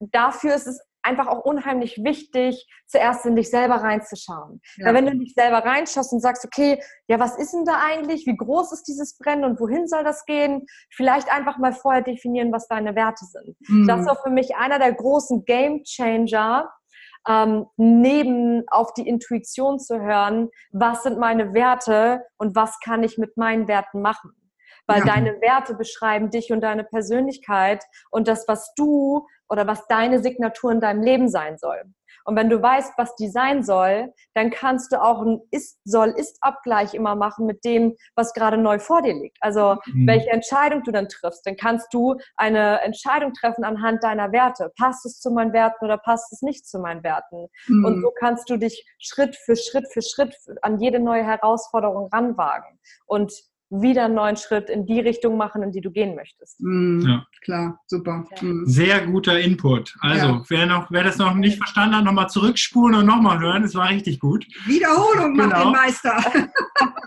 dafür 0.00 0.54
ist 0.54 0.66
es 0.66 0.80
einfach 1.02 1.26
auch 1.26 1.44
unheimlich 1.44 2.02
wichtig, 2.04 2.66
zuerst 2.86 3.26
in 3.26 3.36
dich 3.36 3.50
selber 3.50 3.76
reinzuschauen. 3.76 4.60
Ja. 4.76 4.86
Weil 4.86 4.94
wenn 4.94 5.06
du 5.06 5.18
dich 5.18 5.34
selber 5.34 5.58
reinschaust 5.58 6.12
und 6.12 6.20
sagst, 6.20 6.44
okay, 6.44 6.80
ja, 7.08 7.18
was 7.18 7.36
ist 7.36 7.52
denn 7.52 7.64
da 7.64 7.80
eigentlich? 7.84 8.26
Wie 8.26 8.36
groß 8.36 8.72
ist 8.72 8.84
dieses 8.84 9.18
Brennen 9.18 9.44
und 9.44 9.60
wohin 9.60 9.88
soll 9.88 10.04
das 10.04 10.24
gehen? 10.24 10.66
Vielleicht 10.94 11.32
einfach 11.32 11.58
mal 11.58 11.72
vorher 11.72 12.02
definieren, 12.02 12.52
was 12.52 12.68
deine 12.68 12.94
Werte 12.94 13.24
sind. 13.24 13.56
Mhm. 13.68 13.86
Das 13.86 14.06
auch 14.06 14.22
für 14.22 14.30
mich 14.30 14.54
einer 14.56 14.78
der 14.78 14.92
großen 14.92 15.44
Game 15.44 15.82
Changer, 15.82 16.70
ähm, 17.28 17.66
neben 17.76 18.64
auf 18.68 18.92
die 18.94 19.06
Intuition 19.06 19.78
zu 19.78 20.00
hören, 20.00 20.50
was 20.72 21.02
sind 21.02 21.18
meine 21.18 21.54
Werte 21.54 22.24
und 22.38 22.54
was 22.56 22.78
kann 22.80 23.02
ich 23.02 23.18
mit 23.18 23.36
meinen 23.36 23.68
Werten 23.68 24.00
machen. 24.00 24.32
Weil 24.86 25.00
Ja. 25.00 25.14
deine 25.14 25.40
Werte 25.40 25.74
beschreiben 25.74 26.30
dich 26.30 26.52
und 26.52 26.60
deine 26.60 26.84
Persönlichkeit 26.84 27.84
und 28.10 28.26
das, 28.26 28.48
was 28.48 28.74
du 28.74 29.26
oder 29.48 29.66
was 29.66 29.86
deine 29.86 30.20
Signatur 30.20 30.72
in 30.72 30.80
deinem 30.80 31.02
Leben 31.02 31.28
sein 31.28 31.56
soll. 31.58 31.82
Und 32.24 32.36
wenn 32.36 32.50
du 32.50 32.62
weißt, 32.62 32.92
was 32.96 33.14
die 33.16 33.28
sein 33.28 33.62
soll, 33.62 34.12
dann 34.34 34.50
kannst 34.50 34.92
du 34.92 35.02
auch 35.02 35.22
ein 35.22 35.40
Ist, 35.50 35.78
soll, 35.84 36.10
Ist-Abgleich 36.10 36.94
immer 36.94 37.14
machen 37.16 37.46
mit 37.46 37.64
dem, 37.64 37.96
was 38.14 38.32
gerade 38.32 38.56
neu 38.56 38.78
vor 38.78 39.02
dir 39.02 39.14
liegt. 39.14 39.38
Also 39.40 39.76
Mhm. 39.86 40.06
welche 40.06 40.30
Entscheidung 40.30 40.82
du 40.82 40.92
dann 40.92 41.08
triffst, 41.08 41.46
dann 41.46 41.56
kannst 41.56 41.92
du 41.92 42.16
eine 42.36 42.80
Entscheidung 42.82 43.32
treffen 43.32 43.64
anhand 43.64 44.02
deiner 44.04 44.32
Werte. 44.32 44.70
Passt 44.78 45.04
es 45.06 45.20
zu 45.20 45.30
meinen 45.30 45.52
Werten 45.52 45.84
oder 45.84 45.98
passt 45.98 46.32
es 46.32 46.42
nicht 46.42 46.66
zu 46.66 46.78
meinen 46.78 47.02
Werten? 47.02 47.48
Mhm. 47.68 47.84
Und 47.84 48.02
so 48.02 48.10
kannst 48.18 48.48
du 48.50 48.56
dich 48.56 48.84
Schritt 48.98 49.36
für 49.36 49.56
Schritt 49.56 49.86
für 49.92 50.02
Schritt 50.02 50.34
an 50.62 50.78
jede 50.80 51.00
neue 51.00 51.24
Herausforderung 51.24 52.08
ranwagen 52.12 52.78
und 53.06 53.32
wieder 53.80 54.04
einen 54.04 54.14
neuen 54.14 54.36
Schritt 54.36 54.68
in 54.68 54.84
die 54.84 55.00
Richtung 55.00 55.36
machen, 55.38 55.62
in 55.62 55.72
die 55.72 55.80
du 55.80 55.90
gehen 55.90 56.14
möchtest. 56.14 56.60
Mhm. 56.60 57.04
Ja. 57.06 57.26
Klar, 57.42 57.80
super. 57.86 58.24
Ja. 58.36 58.42
Mhm. 58.42 58.66
Sehr 58.66 59.06
guter 59.06 59.40
Input. 59.40 59.94
Also, 60.00 60.26
Ja. 60.26 60.42
wer, 60.48 60.66
noch, 60.66 60.90
wer 60.90 61.04
das 61.04 61.16
noch 61.16 61.34
nicht 61.34 61.56
verstanden 61.56 61.96
hat, 61.96 62.04
nochmal 62.04 62.28
zurückspulen 62.28 62.98
und 63.00 63.06
nochmal 63.06 63.40
hören. 63.40 63.64
Es 63.64 63.74
war 63.74 63.88
richtig 63.88 64.20
gut. 64.20 64.44
Wiederholung 64.66 65.34
macht 65.36 65.50
Genau. 65.50 65.64
den 65.64 65.72
Meister. 65.72 66.16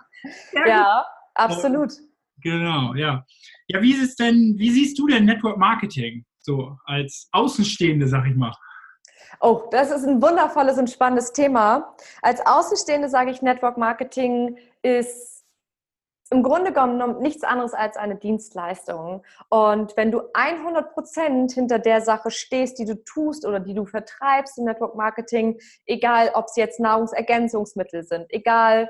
Ja, 0.66 1.06
absolut. 1.36 1.94
Genau, 2.42 2.96
ja. 2.96 3.24
Ja, 3.68 3.82
wie 3.82 3.92
ist 3.94 4.02
es 4.02 4.16
denn, 4.16 4.56
wie 4.58 4.70
siehst 4.72 4.98
du 4.98 5.08
denn 5.08 5.26
Network 5.26 5.58
Marketing? 5.58 6.26
So 6.40 6.78
als 6.86 7.28
Außenstehende, 7.32 8.08
sag 8.08 8.26
ich 8.28 8.36
mal. 8.36 8.52
Oh, 9.42 9.68
das 9.72 9.92
ist 9.92 10.06
ein 10.08 10.22
wundervolles 10.22 10.78
und 10.78 10.90
spannendes 10.90 11.34
Thema. 11.34 11.96
Als 12.22 12.44
Außenstehende 12.46 13.10
sage 13.10 13.32
ich, 13.32 13.42
Network 13.42 13.78
Marketing 13.78 14.58
ist 14.82 15.35
im 16.32 16.44
Grunde 16.44 16.74
genommen 16.74 17.20
nichts 17.22 17.44
anderes 17.44 17.74
als 17.74 17.98
eine 17.98 18.16
Dienstleistung. 18.16 19.24
Und 19.50 19.96
wenn 19.96 20.12
du 20.12 20.22
100 20.34 20.94
Prozent 20.94 21.52
hinter 21.52 21.80
der 21.80 22.02
Sache 22.02 22.32
stehst, 22.32 22.80
die 22.80 22.86
du 22.86 22.96
tust 23.04 23.46
oder 23.46 23.60
die 23.60 23.74
du 23.74 23.86
vertreibst 23.86 24.58
im 24.58 24.66
Network 24.66 24.96
Marketing, 24.96 25.60
egal 25.86 26.32
ob 26.34 26.46
es 26.46 26.56
jetzt 26.56 26.80
Nahrungsergänzungsmittel 26.80 28.04
sind, 28.04 28.26
egal 28.30 28.90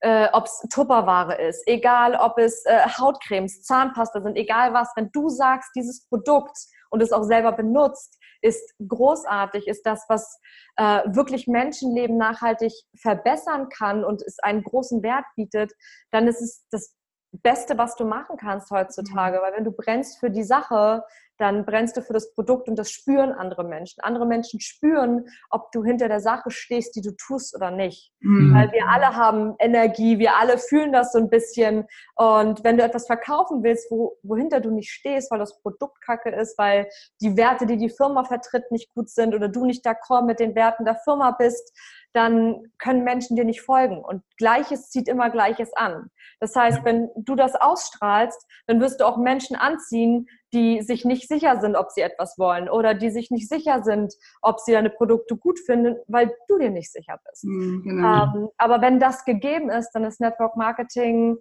äh, 0.00 0.28
ob 0.32 0.44
es 0.44 0.60
Tupperware 0.70 1.40
ist, 1.40 1.62
egal 1.66 2.14
ob 2.16 2.36
es 2.38 2.64
äh, 2.66 2.80
Hautcremes, 2.98 3.62
Zahnpasta 3.62 4.20
sind, 4.20 4.36
egal 4.36 4.74
was, 4.74 4.90
wenn 4.96 5.10
du 5.12 5.30
sagst, 5.30 5.70
dieses 5.74 6.06
Produkt 6.08 6.56
und 6.90 7.02
es 7.02 7.12
auch 7.12 7.24
selber 7.24 7.52
benutzt, 7.52 8.18
ist 8.44 8.74
großartig, 8.86 9.66
ist 9.66 9.86
das, 9.86 10.04
was 10.08 10.38
äh, 10.76 11.00
wirklich 11.06 11.46
Menschenleben 11.46 12.18
nachhaltig 12.18 12.72
verbessern 12.94 13.70
kann 13.70 14.04
und 14.04 14.22
es 14.22 14.38
einen 14.38 14.62
großen 14.62 15.02
Wert 15.02 15.24
bietet, 15.34 15.72
dann 16.10 16.28
ist 16.28 16.42
es 16.42 16.66
das 16.70 16.94
Beste, 17.32 17.78
was 17.78 17.96
du 17.96 18.04
machen 18.04 18.36
kannst 18.36 18.70
heutzutage. 18.70 19.40
Weil 19.40 19.54
wenn 19.54 19.64
du 19.64 19.72
brennst 19.72 20.20
für 20.20 20.30
die 20.30 20.44
Sache, 20.44 21.02
dann 21.38 21.64
brennst 21.64 21.96
du 21.96 22.02
für 22.02 22.12
das 22.12 22.32
Produkt 22.32 22.68
und 22.68 22.78
das 22.78 22.90
spüren 22.90 23.32
andere 23.32 23.64
Menschen. 23.64 24.00
Andere 24.02 24.26
Menschen 24.26 24.60
spüren, 24.60 25.26
ob 25.50 25.72
du 25.72 25.84
hinter 25.84 26.08
der 26.08 26.20
Sache 26.20 26.50
stehst, 26.50 26.94
die 26.96 27.00
du 27.00 27.10
tust 27.16 27.56
oder 27.56 27.70
nicht. 27.70 28.12
Mhm. 28.20 28.54
Weil 28.54 28.72
wir 28.72 28.88
alle 28.88 29.16
haben 29.16 29.54
Energie, 29.58 30.18
wir 30.18 30.36
alle 30.36 30.58
fühlen 30.58 30.92
das 30.92 31.12
so 31.12 31.18
ein 31.18 31.30
bisschen. 31.30 31.86
Und 32.14 32.62
wenn 32.62 32.76
du 32.76 32.84
etwas 32.84 33.06
verkaufen 33.06 33.62
willst, 33.62 33.90
wo, 33.90 34.16
wohinter 34.22 34.60
du 34.60 34.70
nicht 34.70 34.90
stehst, 34.90 35.30
weil 35.30 35.38
das 35.40 35.60
Produkt 35.60 36.00
kacke 36.02 36.30
ist, 36.30 36.56
weil 36.58 36.88
die 37.20 37.36
Werte, 37.36 37.66
die 37.66 37.76
die 37.76 37.90
Firma 37.90 38.24
vertritt, 38.24 38.70
nicht 38.70 38.94
gut 38.94 39.08
sind 39.08 39.34
oder 39.34 39.48
du 39.48 39.64
nicht 39.64 39.84
d'accord 39.84 40.24
mit 40.24 40.38
den 40.38 40.54
Werten 40.54 40.84
der 40.84 40.96
Firma 40.96 41.32
bist, 41.32 41.72
dann 42.14 42.72
können 42.78 43.02
Menschen 43.02 43.36
dir 43.36 43.44
nicht 43.44 43.60
folgen. 43.60 43.98
Und 43.98 44.22
Gleiches 44.36 44.88
zieht 44.90 45.08
immer 45.08 45.30
Gleiches 45.30 45.72
an. 45.74 46.10
Das 46.38 46.54
heißt, 46.54 46.84
wenn 46.84 47.10
du 47.16 47.34
das 47.34 47.56
ausstrahlst, 47.56 48.46
dann 48.66 48.80
wirst 48.80 49.00
du 49.00 49.04
auch 49.04 49.16
Menschen 49.16 49.56
anziehen, 49.56 50.28
die 50.54 50.80
sich 50.82 51.04
nicht 51.04 51.28
sicher 51.28 51.60
sind, 51.60 51.76
ob 51.76 51.90
sie 51.90 52.00
etwas 52.00 52.38
wollen 52.38 52.68
oder 52.68 52.94
die 52.94 53.10
sich 53.10 53.30
nicht 53.30 53.48
sicher 53.48 53.82
sind, 53.82 54.14
ob 54.40 54.60
sie 54.60 54.72
deine 54.72 54.88
Produkte 54.88 55.36
gut 55.36 55.58
finden, 55.58 55.96
weil 56.06 56.32
du 56.48 56.58
dir 56.58 56.70
nicht 56.70 56.92
sicher 56.92 57.18
bist. 57.28 57.44
Mhm, 57.44 57.82
Genau. 57.82 58.24
Ähm, 58.24 58.48
aber 58.56 58.80
wenn 58.80 59.00
das 59.00 59.24
gegeben 59.24 59.68
ist, 59.68 59.90
dann 59.92 60.04
ist 60.04 60.20
Network 60.20 60.56
Marketing 60.56 61.36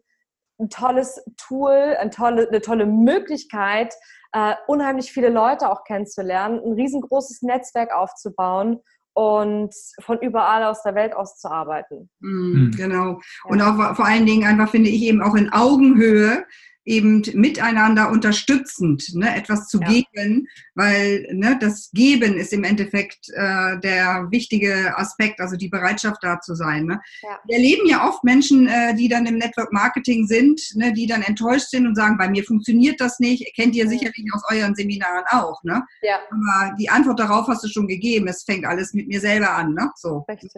ein 0.60 0.70
tolles 0.70 1.24
Tool, 1.38 1.72
eine 1.72 2.10
tolle, 2.10 2.48
eine 2.48 2.62
tolle 2.62 2.86
Möglichkeit, 2.86 3.94
äh, 4.34 4.56
unheimlich 4.68 5.12
viele 5.12 5.30
Leute 5.30 5.70
auch 5.70 5.84
kennenzulernen, 5.84 6.60
ein 6.64 6.74
riesengroßes 6.74 7.44
Netzwerk 7.44 7.94
aufzubauen 7.94 8.80
und 9.14 9.74
von 10.02 10.20
überall 10.20 10.64
aus 10.64 10.82
der 10.82 10.96
Welt 10.96 11.16
aus 11.16 11.38
zu 11.38 11.50
arbeiten. 11.50 12.10
Mhm. 12.20 12.72
Genau. 12.76 13.20
Und 13.46 13.62
auch 13.62 13.96
vor 13.96 14.06
allen 14.06 14.26
Dingen 14.26 14.48
einfach 14.48 14.70
finde 14.70 14.90
ich 14.90 15.04
eben 15.04 15.22
auch 15.22 15.36
in 15.36 15.52
Augenhöhe 15.54 16.46
eben 16.86 17.24
miteinander 17.34 18.10
unterstützend 18.10 19.16
ne, 19.16 19.36
etwas 19.36 19.68
zu 19.68 19.80
Ja. 19.80 19.88
geben, 19.90 20.48
weil 20.76 21.28
ne, 21.34 21.58
das 21.60 21.90
Geben 21.94 22.38
ist 22.38 22.54
im 22.54 22.64
Endeffekt 22.64 23.30
äh, 23.30 23.80
der 23.80 24.28
wichtige 24.32 24.98
Aspekt, 24.98 25.40
also 25.40 25.56
die 25.56 25.70
Bereitschaft 25.70 26.18
da 26.22 26.40
zu 26.40 26.56
sein. 26.56 26.86
Ne. 26.86 27.00
Ja. 27.22 27.40
Wir 27.46 27.56
erleben 27.56 27.88
ja 27.88 28.08
oft 28.08 28.24
Menschen, 28.24 28.68
äh, 28.68 28.96
die 28.96 29.08
dann 29.08 29.26
im 29.26 29.38
Network 29.38 29.72
Marketing 29.72 30.28
sind, 30.28 30.62
ne, 30.76 30.94
die 30.94 31.08
dann 31.08 31.22
enttäuscht 31.22 31.70
sind 31.70 31.88
und 31.88 31.96
sagen, 31.96 32.18
bei 32.18 32.30
mir 32.30 32.44
funktioniert 32.44 33.00
das 33.00 33.20
nicht. 33.20 33.54
Kennt 33.56 33.76
ihr 33.76 33.88
sicherlich 33.88 34.26
aus 34.34 34.42
euren 34.52 34.76
Seminaren 34.76 35.24
auch. 35.30 35.64
Ne? 35.64 35.84
Ja, 36.02 36.20
Aber 36.30 36.76
die 36.78 36.90
Antwort 36.90 37.20
darauf 37.20 37.48
hast 37.48 37.64
du 37.64 37.68
schon 37.68 37.88
gegeben. 37.88 38.28
Es 38.28 38.44
fängt 38.44 38.66
alles 38.66 38.94
mit 38.94 39.08
mir 39.08 39.20
selber 39.20 39.52
an. 39.52 39.74
Ne? 39.74 39.90
So. 39.96 40.26
richtig. 40.28 40.52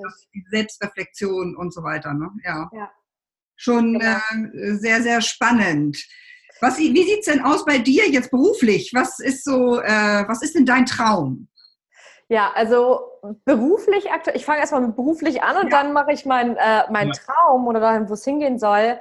Selbstreflexion 0.49 1.55
und 1.55 1.73
so 1.73 1.83
weiter. 1.83 2.13
Ne? 2.13 2.29
Ja. 2.43 2.69
Ja. 2.73 2.91
Schon 3.55 3.99
Genau. 3.99 4.17
äh, 4.53 4.73
sehr, 4.75 5.01
sehr 5.01 5.21
spannend. 5.21 5.97
Was, 6.61 6.77
wie 6.77 7.03
sieht 7.03 7.19
es 7.19 7.25
denn 7.25 7.43
aus 7.43 7.65
bei 7.65 7.77
dir 7.77 8.09
jetzt 8.09 8.31
beruflich? 8.31 8.91
Was 8.93 9.19
ist 9.19 9.43
so, 9.43 9.79
äh, 9.81 10.23
was 10.27 10.41
ist 10.41 10.55
denn 10.55 10.65
dein 10.65 10.85
Traum? 10.85 11.47
Ja, 12.27 12.51
also 12.55 13.01
beruflich 13.45 14.11
aktuell, 14.11 14.35
ich 14.35 14.45
fange 14.45 14.59
erstmal 14.59 14.81
mit 14.81 14.95
beruflich 14.95 15.43
an 15.43 15.57
und 15.57 15.71
Ja. 15.71 15.81
dann 15.83 15.93
mache 15.93 16.11
ich 16.11 16.25
meinen 16.25 16.55
äh, 16.55 16.83
mein 16.91 17.09
Ja. 17.09 17.13
Traum 17.13 17.67
oder 17.67 17.79
dahin, 17.79 18.09
wo 18.09 18.13
es 18.13 18.23
hingehen 18.23 18.57
soll. 18.57 18.99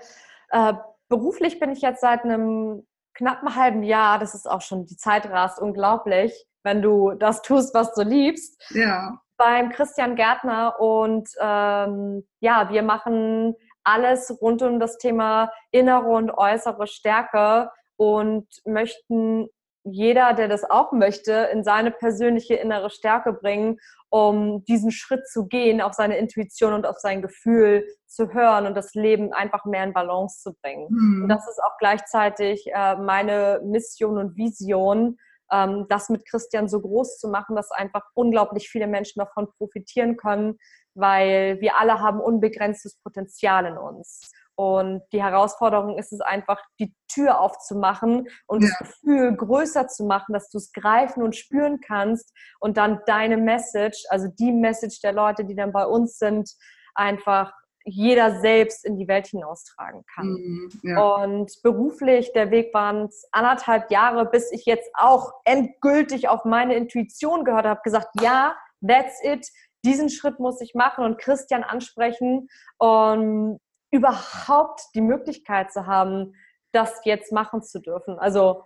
Äh, 0.50 0.74
beruflich 1.08 1.58
bin 1.58 1.70
ich 1.70 1.80
jetzt 1.80 2.00
seit 2.00 2.24
einem 2.24 2.86
knappen 3.14 3.54
halben 3.54 3.82
Jahr, 3.82 4.18
das 4.18 4.34
ist 4.34 4.50
auch 4.50 4.60
schon, 4.60 4.86
die 4.86 4.96
Zeit 4.96 5.26
rast 5.30 5.58
unglaublich, 5.60 6.34
wenn 6.64 6.82
du 6.82 7.12
das 7.12 7.42
tust, 7.42 7.72
was 7.74 7.94
du 7.94 8.02
liebst, 8.02 8.60
Ja. 8.70 9.18
beim 9.36 9.70
Christian 9.70 10.16
Gärtner 10.16 10.78
und 10.80 11.28
ähm, 11.40 12.26
ja, 12.40 12.68
wir 12.70 12.82
machen 12.82 13.54
alles 13.84 14.36
rund 14.40 14.62
um 14.62 14.80
das 14.80 14.98
Thema 14.98 15.52
innere 15.70 16.08
und 16.08 16.30
äußere 16.30 16.86
Stärke 16.86 17.70
und 17.96 18.46
möchten 18.64 19.48
jeder, 19.84 20.32
der 20.32 20.48
das 20.48 20.68
auch 20.68 20.92
möchte, 20.92 21.32
in 21.52 21.62
seine 21.62 21.90
persönliche 21.90 22.54
innere 22.54 22.88
Stärke 22.88 23.34
bringen, 23.34 23.78
um 24.08 24.64
diesen 24.64 24.90
Schritt 24.90 25.28
zu 25.28 25.46
gehen, 25.46 25.82
auf 25.82 25.92
seine 25.92 26.16
Intuition 26.16 26.72
und 26.72 26.86
auf 26.86 26.98
sein 26.98 27.20
Gefühl 27.20 27.86
zu 28.06 28.32
hören 28.32 28.66
und 28.66 28.74
das 28.76 28.94
Leben 28.94 29.32
einfach 29.32 29.64
mehr 29.66 29.84
in 29.84 29.92
Balance 29.92 30.40
zu 30.40 30.54
bringen. 30.62 30.86
Und 30.86 31.22
Hm. 31.22 31.28
das 31.28 31.46
ist 31.48 31.60
auch 31.62 31.76
gleichzeitig 31.78 32.64
äh, 32.72 32.96
meine 32.96 33.60
Mission 33.64 34.16
und 34.16 34.36
Vision, 34.36 35.18
ähm, 35.52 35.86
das 35.88 36.08
mit 36.08 36.26
Christian 36.26 36.68
so 36.68 36.80
groß 36.80 37.18
zu 37.18 37.28
machen, 37.28 37.54
dass 37.54 37.70
einfach 37.70 38.02
unglaublich 38.14 38.68
viele 38.70 38.86
Menschen 38.86 39.18
davon 39.18 39.48
profitieren 39.58 40.16
können, 40.16 40.58
weil 40.94 41.60
wir 41.60 41.76
alle 41.78 42.00
haben 42.00 42.20
unbegrenztes 42.20 42.98
Potenzial 43.02 43.66
in 43.66 43.78
uns. 43.78 44.30
Und 44.56 45.02
die 45.12 45.22
Herausforderung 45.22 45.98
ist 45.98 46.12
es 46.12 46.20
einfach, 46.20 46.62
die 46.78 46.94
Tür 47.08 47.40
aufzumachen 47.40 48.28
und 48.46 48.62
Ja. 48.62 48.70
das 48.78 48.88
Gefühl 48.88 49.36
größer 49.36 49.88
zu 49.88 50.04
machen, 50.04 50.32
dass 50.32 50.48
du 50.48 50.58
es 50.58 50.72
greifen 50.72 51.22
und 51.24 51.34
spüren 51.34 51.80
kannst 51.80 52.32
und 52.60 52.76
dann 52.76 53.00
deine 53.06 53.36
Message, 53.36 54.04
also 54.10 54.28
die 54.28 54.52
Message 54.52 55.00
der 55.00 55.12
Leute, 55.12 55.44
die 55.44 55.56
dann 55.56 55.72
bei 55.72 55.84
uns 55.86 56.18
sind, 56.18 56.50
einfach 56.94 57.52
jeder 57.84 58.40
selbst 58.40 58.84
in 58.84 58.96
die 58.96 59.08
Welt 59.08 59.26
hinaustragen 59.26 60.04
kann. 60.14 60.24
Hm. 60.24 60.70
Ja. 60.84 61.14
Und 61.16 61.52
beruflich, 61.62 62.32
der 62.32 62.50
Weg 62.50 62.72
waren 62.72 63.06
es 63.06 63.28
anderthalb 63.32 63.90
Jahre, 63.90 64.24
bis 64.24 64.50
ich 64.52 64.64
jetzt 64.64 64.88
auch 64.94 65.32
endgültig 65.44 66.28
auf 66.28 66.44
meine 66.44 66.76
Intuition 66.76 67.44
gehört 67.44 67.66
habe, 67.66 67.80
gesagt, 67.82 68.08
ja, 68.20 68.56
that's 68.86 69.22
it, 69.22 69.46
diesen 69.84 70.08
Schritt 70.08 70.40
muss 70.40 70.60
ich 70.60 70.74
machen 70.74 71.04
und 71.04 71.18
Christian 71.18 71.62
ansprechen, 71.62 72.48
um 72.78 73.58
überhaupt 73.90 74.80
die 74.94 75.00
Möglichkeit 75.00 75.72
zu 75.72 75.86
haben, 75.86 76.34
das 76.72 77.00
jetzt 77.04 77.32
machen 77.32 77.62
zu 77.62 77.80
dürfen. 77.80 78.18
Also 78.18 78.64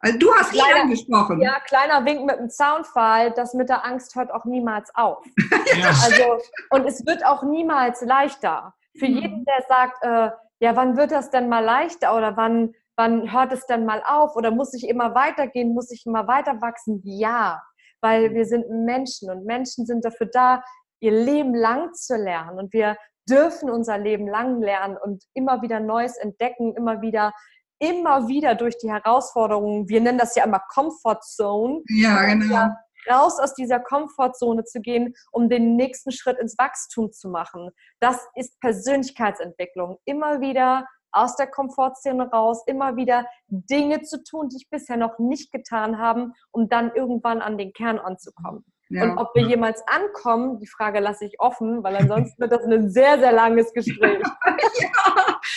Also 0.00 0.18
du 0.18 0.34
hast 0.34 0.52
ihn 0.52 0.60
angesprochen. 0.60 1.40
Ja, 1.40 1.60
kleiner 1.60 2.04
Wink 2.04 2.26
mit 2.26 2.38
dem 2.38 2.50
Zaunfall, 2.50 3.30
das 3.32 3.54
mit 3.54 3.70
der 3.70 3.86
Angst 3.86 4.14
hört 4.16 4.30
auch 4.30 4.44
niemals 4.44 4.94
auf. 4.94 5.24
ja. 5.80 5.88
also, 5.88 6.42
und 6.70 6.84
es 6.86 7.06
wird 7.06 7.24
auch 7.24 7.42
niemals 7.42 8.02
leichter. 8.02 8.74
Für 8.98 9.08
mhm. 9.08 9.16
jeden, 9.16 9.44
der 9.46 9.64
sagt, 9.66 10.02
äh, 10.02 10.30
ja, 10.60 10.76
wann 10.76 10.98
wird 10.98 11.10
das 11.10 11.30
denn 11.30 11.48
mal 11.48 11.64
leichter 11.64 12.14
oder 12.14 12.36
wann, 12.36 12.74
wann 12.96 13.32
hört 13.32 13.52
es 13.52 13.66
denn 13.66 13.86
mal 13.86 14.02
auf 14.06 14.36
oder 14.36 14.50
muss 14.50 14.74
ich 14.74 14.88
immer 14.88 15.14
weitergehen, 15.14 15.72
muss 15.72 15.90
ich 15.90 16.04
immer 16.04 16.28
weiter 16.28 16.60
wachsen? 16.60 17.00
Ja, 17.04 17.62
weil 18.04 18.34
wir 18.34 18.44
sind 18.44 18.68
Menschen 18.68 19.30
und 19.30 19.46
Menschen 19.46 19.86
sind 19.86 20.04
dafür 20.04 20.26
da, 20.26 20.62
ihr 21.00 21.10
Leben 21.10 21.54
lang 21.54 21.94
zu 21.94 22.16
lernen 22.16 22.58
und 22.58 22.74
wir 22.74 22.96
dürfen 23.28 23.70
unser 23.70 23.96
Leben 23.96 24.28
lang 24.28 24.60
lernen 24.60 24.98
und 25.02 25.24
immer 25.32 25.62
wieder 25.62 25.80
Neues 25.80 26.18
entdecken, 26.18 26.76
immer 26.76 27.00
wieder 27.00 27.32
immer 27.78 28.28
wieder 28.28 28.54
durch 28.54 28.76
die 28.78 28.90
Herausforderungen, 28.90 29.88
wir 29.88 30.00
nennen 30.00 30.18
das 30.18 30.34
ja 30.36 30.44
immer 30.44 30.62
Comfort 30.72 31.20
Zone, 31.22 31.82
ja, 31.88 32.22
genau. 32.24 32.68
raus 33.10 33.38
aus 33.38 33.54
dieser 33.54 33.80
Komfortzone 33.80 34.64
zu 34.64 34.80
gehen, 34.80 35.14
um 35.32 35.48
den 35.48 35.76
nächsten 35.76 36.12
Schritt 36.12 36.38
ins 36.38 36.56
Wachstum 36.58 37.12
zu 37.12 37.28
machen. 37.28 37.70
Das 38.00 38.18
ist 38.36 38.58
Persönlichkeitsentwicklung. 38.60 39.98
Immer 40.04 40.40
wieder 40.40 40.86
aus 41.14 41.36
der 41.36 41.46
Komfortzone 41.46 42.30
raus, 42.30 42.62
immer 42.66 42.96
wieder 42.96 43.26
Dinge 43.48 44.02
zu 44.02 44.22
tun, 44.22 44.48
die 44.48 44.56
ich 44.56 44.70
bisher 44.70 44.96
noch 44.96 45.18
nicht 45.18 45.52
getan 45.52 45.98
habe, 45.98 46.32
um 46.50 46.68
dann 46.68 46.92
irgendwann 46.94 47.40
an 47.40 47.56
den 47.58 47.72
Kern 47.72 47.98
anzukommen. 47.98 48.64
Ja. 48.90 49.04
Und 49.04 49.18
ob 49.18 49.34
wir 49.34 49.42
jemals 49.42 49.82
ankommen, 49.86 50.60
die 50.60 50.66
Frage 50.66 51.00
lasse 51.00 51.24
ich 51.24 51.40
offen, 51.40 51.82
weil 51.82 51.96
ansonsten 51.96 52.40
wird 52.40 52.52
das 52.52 52.64
ein 52.64 52.90
sehr, 52.90 53.18
sehr 53.18 53.32
langes 53.32 53.72
Gespräch. 53.72 54.22
ja. 54.80 54.88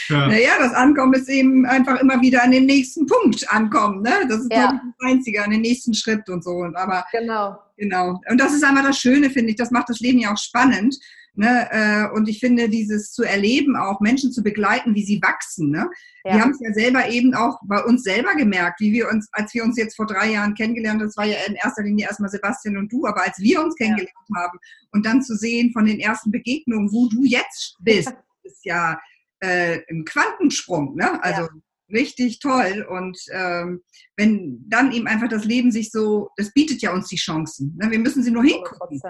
ja. 0.08 0.28
Naja, 0.28 0.52
das 0.60 0.74
Ankommen 0.74 1.14
ist 1.14 1.30
eben 1.30 1.66
einfach 1.66 2.00
immer 2.00 2.22
wieder 2.22 2.44
an 2.44 2.52
den 2.52 2.66
nächsten 2.66 3.06
Punkt 3.06 3.46
ankommen. 3.52 4.02
Ne? 4.02 4.12
Das 4.30 4.40
ist 4.40 4.52
ja. 4.52 4.72
das 4.72 5.10
Einzige, 5.10 5.44
an 5.44 5.52
den 5.52 5.62
nächsten 5.62 5.94
Schritt 5.94 6.28
und 6.30 6.44
so. 6.44 6.64
Aber 6.74 7.06
genau. 7.12 7.58
Genau. 7.76 8.20
Und 8.30 8.40
das 8.40 8.54
ist 8.54 8.64
einfach 8.64 8.84
das 8.84 8.98
Schöne, 8.98 9.30
finde 9.30 9.52
ich. 9.52 9.58
Das 9.58 9.72
macht 9.72 9.90
das 9.90 10.00
Leben 10.00 10.20
ja 10.20 10.34
auch 10.34 10.38
spannend. 10.38 10.98
Ne? 11.38 11.68
Äh, 11.72 12.16
und 12.16 12.28
ich 12.28 12.40
finde, 12.40 12.68
dieses 12.68 13.12
zu 13.12 13.24
erleben, 13.24 13.76
auch 13.76 14.00
Menschen 14.00 14.32
zu 14.32 14.42
begleiten, 14.42 14.96
wie 14.96 15.06
sie 15.06 15.22
wachsen. 15.22 15.70
Ne? 15.70 15.88
Ja. 16.26 16.34
Wir 16.34 16.42
haben 16.42 16.52
es 16.52 16.60
ja 16.60 16.74
selber 16.74 17.08
eben 17.10 17.36
auch 17.36 17.60
bei 17.68 17.84
uns 17.84 18.04
selber 18.04 18.36
gemerkt, 18.36 18.80
wie 18.82 18.92
wir 18.92 19.08
uns, 19.10 19.30
als 19.34 19.54
wir 19.54 19.64
uns 19.64 19.78
jetzt 19.78 19.96
vor 19.96 20.08
drei 20.08 20.32
Jahren 20.32 20.56
kennengelernt 20.56 21.00
haben, 21.00 21.08
das 21.08 21.18
war 21.18 21.26
ja 21.26 21.38
in 21.48 21.54
erster 21.54 21.84
Linie 21.84 22.08
erstmal 22.08 22.32
Sebastian 22.32 22.78
und 22.78 22.92
du, 22.92 23.06
aber 23.06 23.24
als 23.24 23.38
wir 23.38 23.62
uns 23.64 23.76
kennengelernt 23.76 24.12
ja. 24.30 24.42
haben 24.42 24.58
und 24.92 25.06
dann 25.06 25.22
zu 25.22 25.36
sehen 25.36 25.72
von 25.74 25.86
den 25.86 26.00
ersten 26.00 26.32
Begegnungen, 26.32 26.92
wo 26.92 27.08
du 27.08 27.24
jetzt 27.24 27.78
bist, 27.82 28.14
ist 28.44 28.66
ja 28.66 29.00
äh, 29.40 29.80
ein 29.92 30.06
Quantensprung. 30.06 30.96
Ne? 30.96 31.24
Also 31.24 31.44
ja 31.44 31.50
richtig 31.90 32.40
toll. 32.40 32.86
Und 32.90 33.18
ähm, 33.32 33.82
wenn 34.18 34.62
dann 34.68 34.92
eben 34.92 35.08
einfach 35.08 35.30
das 35.30 35.46
Leben 35.46 35.72
sich 35.72 35.92
so, 35.92 36.32
das 36.36 36.52
bietet 36.52 36.82
ja 36.82 36.92
uns 36.92 37.08
die 37.08 37.16
Chancen. 37.16 37.78
Ne? 37.80 37.90
Wir 37.92 38.00
müssen 38.00 38.24
sie 38.24 38.32
nur 38.32 38.44
hingucken. 38.44 39.02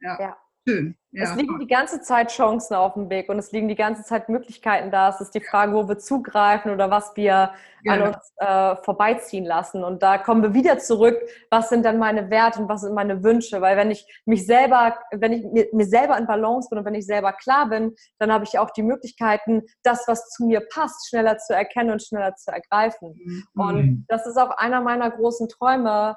Ja. 0.00 0.20
ja. 0.20 0.36
Schön. 0.68 0.96
Ja. 1.12 1.24
Es 1.24 1.36
liegen 1.36 1.58
die 1.58 1.66
ganze 1.66 2.02
Zeit 2.02 2.30
Chancen 2.30 2.74
auf 2.74 2.92
dem 2.92 3.08
Weg 3.08 3.30
und 3.30 3.38
es 3.38 3.50
liegen 3.50 3.68
die 3.68 3.74
ganze 3.74 4.02
Zeit 4.02 4.28
Möglichkeiten 4.28 4.90
da. 4.90 5.08
Es 5.08 5.20
ist 5.22 5.34
die 5.34 5.40
Frage, 5.40 5.72
wo 5.72 5.88
wir 5.88 5.98
zugreifen 5.98 6.70
oder 6.70 6.90
was 6.90 7.16
wir 7.16 7.52
ja. 7.82 7.92
an 7.92 8.02
uns 8.02 8.34
äh, 8.36 8.76
vorbeiziehen 8.84 9.46
lassen. 9.46 9.82
Und 9.82 10.02
da 10.02 10.18
kommen 10.18 10.42
wir 10.42 10.52
wieder 10.52 10.78
zurück. 10.78 11.16
Was 11.50 11.70
sind 11.70 11.86
dann 11.86 11.98
meine 11.98 12.28
Werte 12.28 12.60
und 12.60 12.68
was 12.68 12.82
sind 12.82 12.92
meine 12.92 13.24
Wünsche? 13.24 13.62
Weil 13.62 13.78
wenn 13.78 13.90
ich 13.90 14.06
mich 14.26 14.44
selber, 14.44 14.98
wenn 15.12 15.32
ich 15.32 15.44
mir, 15.50 15.68
mir 15.72 15.86
selber 15.86 16.18
in 16.18 16.26
Balance 16.26 16.68
bin 16.68 16.78
und 16.78 16.84
wenn 16.84 16.94
ich 16.94 17.06
selber 17.06 17.32
klar 17.32 17.70
bin, 17.70 17.94
dann 18.18 18.30
habe 18.30 18.44
ich 18.44 18.58
auch 18.58 18.70
die 18.72 18.82
Möglichkeiten, 18.82 19.62
das, 19.82 20.06
was 20.06 20.28
zu 20.28 20.44
mir 20.44 20.60
passt, 20.70 21.08
schneller 21.08 21.38
zu 21.38 21.54
erkennen 21.54 21.90
und 21.92 22.02
schneller 22.02 22.34
zu 22.34 22.50
ergreifen. 22.50 23.14
Mhm. 23.14 23.44
Und 23.54 24.04
das 24.08 24.26
ist 24.26 24.36
auch 24.36 24.50
einer 24.50 24.82
meiner 24.82 25.10
großen 25.10 25.48
Träume, 25.48 26.16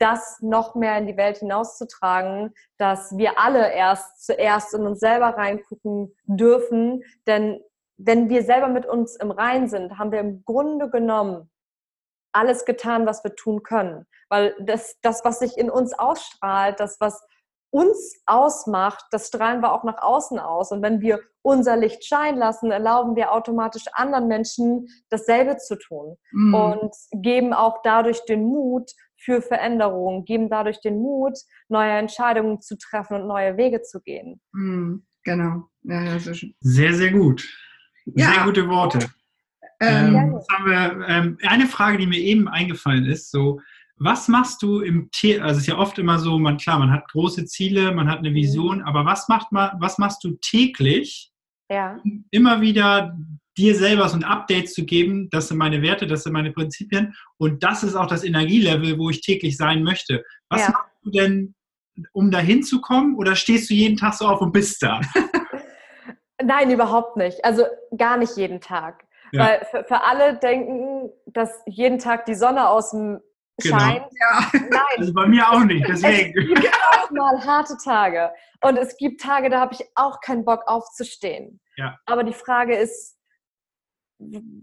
das 0.00 0.40
noch 0.40 0.74
mehr 0.74 0.96
in 0.98 1.06
die 1.06 1.16
Welt 1.16 1.38
hinauszutragen, 1.38 2.54
dass 2.78 3.16
wir 3.16 3.38
alle 3.38 3.72
erst 3.72 4.24
zuerst 4.24 4.74
in 4.74 4.86
uns 4.86 4.98
selber 4.98 5.36
reingucken 5.36 6.16
dürfen. 6.24 7.04
Denn 7.26 7.60
wenn 7.98 8.30
wir 8.30 8.42
selber 8.42 8.68
mit 8.68 8.86
uns 8.86 9.16
im 9.16 9.30
Rein 9.30 9.68
sind, 9.68 9.98
haben 9.98 10.10
wir 10.10 10.20
im 10.20 10.42
Grunde 10.44 10.88
genommen 10.88 11.50
alles 12.32 12.64
getan, 12.64 13.06
was 13.06 13.22
wir 13.24 13.34
tun 13.34 13.62
können. 13.62 14.06
Weil 14.28 14.54
das, 14.60 14.96
das 15.02 15.24
was 15.24 15.38
sich 15.40 15.58
in 15.58 15.70
uns 15.70 15.98
ausstrahlt, 15.98 16.80
das, 16.80 16.98
was 17.00 17.20
uns 17.70 18.20
ausmacht, 18.26 19.04
das 19.10 19.28
strahlen 19.28 19.60
wir 19.60 19.72
auch 19.72 19.84
nach 19.84 20.02
außen 20.02 20.38
aus. 20.38 20.72
Und 20.72 20.82
wenn 20.82 21.00
wir 21.00 21.20
unser 21.42 21.76
Licht 21.76 22.04
scheinen 22.04 22.38
lassen, 22.38 22.70
erlauben 22.70 23.16
wir 23.16 23.32
automatisch 23.32 23.84
anderen 23.92 24.28
Menschen 24.28 24.88
dasselbe 25.08 25.56
zu 25.56 25.76
tun 25.76 26.16
mhm. 26.32 26.54
und 26.54 26.94
geben 27.12 27.52
auch 27.52 27.78
dadurch 27.82 28.24
den 28.24 28.44
Mut 28.44 28.90
für 29.22 29.42
Veränderungen, 29.42 30.24
geben 30.24 30.48
dadurch 30.48 30.80
den 30.80 30.98
Mut, 30.98 31.38
neue 31.68 31.92
Entscheidungen 31.92 32.60
zu 32.60 32.76
treffen 32.78 33.20
und 33.20 33.28
neue 33.28 33.56
Wege 33.56 33.82
zu 33.82 34.00
gehen. 34.00 34.40
Mhm. 34.52 35.04
Genau. 35.24 35.68
Ja, 35.82 36.18
sehr, 36.18 36.34
sehr, 36.60 36.94
sehr 36.94 37.10
gut. 37.12 37.46
Sehr 38.06 38.34
ja. 38.34 38.44
gute 38.44 38.66
Worte. 38.68 39.10
Ähm, 39.80 40.14
ähm, 40.14 40.40
wir, 40.64 41.06
ähm, 41.08 41.38
eine 41.42 41.66
Frage, 41.66 41.98
die 41.98 42.06
mir 42.06 42.18
eben 42.18 42.48
eingefallen 42.48 43.06
ist, 43.06 43.30
so, 43.30 43.60
was 43.96 44.28
machst 44.28 44.62
du 44.62 44.80
im 44.80 45.10
Tee, 45.10 45.40
also 45.40 45.56
es 45.56 45.62
ist 45.62 45.66
ja 45.66 45.76
oft 45.76 45.98
immer 45.98 46.18
so, 46.18 46.38
man, 46.38 46.56
klar, 46.56 46.78
man 46.78 46.90
hat 46.90 47.08
große 47.10 47.44
Ziele, 47.46 47.92
man 47.92 48.08
hat 48.08 48.18
eine 48.18 48.34
Vision, 48.34 48.78
mhm. 48.78 48.84
aber 48.84 49.04
was 49.04 49.28
macht 49.28 49.52
man, 49.52 49.70
was 49.78 49.98
machst 49.98 50.24
du 50.24 50.38
täglich, 50.40 51.30
ja. 51.70 51.98
um 52.02 52.24
immer 52.30 52.60
wieder 52.60 53.16
dir 53.60 53.74
selber 53.74 54.08
so 54.08 54.16
ein 54.16 54.24
Update 54.24 54.70
zu 54.70 54.84
geben, 54.84 55.28
das 55.30 55.48
sind 55.48 55.58
meine 55.58 55.82
Werte, 55.82 56.06
das 56.06 56.22
sind 56.22 56.32
meine 56.32 56.52
Prinzipien 56.52 57.14
und 57.36 57.62
das 57.62 57.82
ist 57.82 57.94
auch 57.94 58.06
das 58.06 58.24
Energielevel, 58.24 58.98
wo 58.98 59.10
ich 59.10 59.20
täglich 59.20 59.56
sein 59.56 59.82
möchte. 59.82 60.24
Was 60.48 60.62
ja. 60.62 60.70
machst 60.70 60.96
du 61.02 61.10
denn, 61.10 61.54
um 62.12 62.30
da 62.30 62.38
hinzukommen 62.38 63.16
oder 63.16 63.36
stehst 63.36 63.68
du 63.68 63.74
jeden 63.74 63.96
Tag 63.96 64.14
so 64.14 64.26
auf 64.26 64.40
und 64.40 64.52
bist 64.52 64.82
da? 64.82 65.00
Nein, 66.42 66.70
überhaupt 66.70 67.18
nicht. 67.18 67.44
Also 67.44 67.64
gar 67.96 68.16
nicht 68.16 68.36
jeden 68.36 68.62
Tag. 68.62 69.04
Ja. 69.32 69.44
Weil 69.44 69.66
für, 69.70 69.84
für 69.84 70.02
alle 70.02 70.38
denken, 70.38 71.10
dass 71.26 71.50
jeden 71.66 71.98
Tag 71.98 72.24
die 72.24 72.34
Sonne 72.34 72.68
aus 72.68 72.92
dem 72.92 73.20
Genau. 73.62 73.78
scheint. 73.78 74.06
Ja. 74.20 74.50
Nein. 74.52 74.80
Also 74.96 75.12
bei 75.12 75.26
mir 75.26 75.48
auch 75.50 75.64
nicht, 75.64 75.86
deswegen. 75.86 76.38
Es 76.38 76.48
gibt 76.48 76.78
auch 76.94 77.10
mal 77.10 77.44
harte 77.44 77.76
Tage. 77.82 78.30
Und 78.62 78.76
es 78.76 78.96
gibt 78.96 79.20
Tage, 79.20 79.50
da 79.50 79.60
habe 79.60 79.74
ich 79.74 79.84
auch 79.94 80.20
keinen 80.20 80.44
Bock 80.44 80.62
aufzustehen. 80.66 81.60
Ja. 81.76 81.98
Aber 82.06 82.24
die 82.24 82.32
Frage 82.32 82.76
ist, 82.76 83.16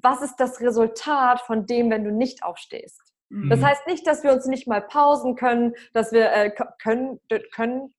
was 0.01 0.21
ist 0.21 0.35
das 0.37 0.61
Resultat 0.61 1.41
von 1.41 1.65
dem, 1.65 1.89
wenn 1.89 2.03
du 2.03 2.11
nicht 2.11 2.43
aufstehst? 2.43 3.01
Mhm. 3.29 3.49
Das 3.49 3.61
heißt 3.61 3.87
nicht, 3.87 4.05
dass 4.07 4.23
wir 4.23 4.31
uns 4.31 4.45
nicht 4.45 4.67
mal 4.67 4.81
pausen 4.81 5.35
können, 5.35 5.73
dass 5.93 6.11
wir 6.11 6.31
äh, 6.31 6.51
können, 6.81 7.19
können, 7.53 7.93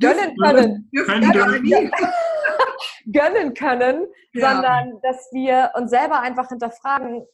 gönnen 0.00 0.36
können, 0.42 0.90
gönnen, 0.92 1.62
gönnen 3.12 3.54
können, 3.54 4.06
ja. 4.32 4.50
sondern 4.50 5.00
dass 5.02 5.28
wir 5.32 5.72
uns 5.74 5.90
selber 5.90 6.20
einfach 6.20 6.48
hinterfragen, 6.48 7.26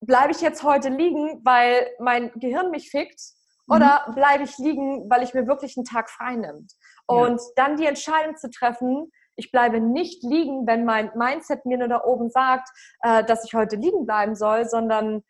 bleibe 0.00 0.32
ich 0.32 0.40
jetzt 0.40 0.62
heute 0.62 0.88
liegen, 0.88 1.40
weil 1.44 1.88
mein 1.98 2.30
Gehirn 2.36 2.70
mich 2.70 2.90
fickt 2.90 3.20
mhm. 3.66 3.76
oder 3.76 4.12
bleibe 4.14 4.44
ich 4.44 4.56
liegen, 4.58 5.10
weil 5.10 5.22
ich 5.22 5.34
mir 5.34 5.46
wirklich 5.46 5.76
einen 5.76 5.84
Tag 5.84 6.10
frei 6.10 6.36
nimmt? 6.36 6.72
Und 7.06 7.38
ja. 7.38 7.46
dann 7.56 7.76
die 7.76 7.86
Entscheidung 7.86 8.36
zu 8.36 8.48
treffen, 8.48 9.10
ich 9.36 9.50
bleibe 9.50 9.80
nicht 9.80 10.22
liegen, 10.22 10.66
wenn 10.66 10.84
mein 10.84 11.10
Mindset 11.14 11.66
mir 11.66 11.78
nur 11.78 11.88
da 11.88 12.04
oben 12.04 12.30
sagt, 12.30 12.68
äh, 13.00 13.24
dass 13.24 13.44
ich 13.44 13.54
heute 13.54 13.76
liegen 13.76 14.06
bleiben 14.06 14.34
soll, 14.34 14.68
sondern 14.68 15.22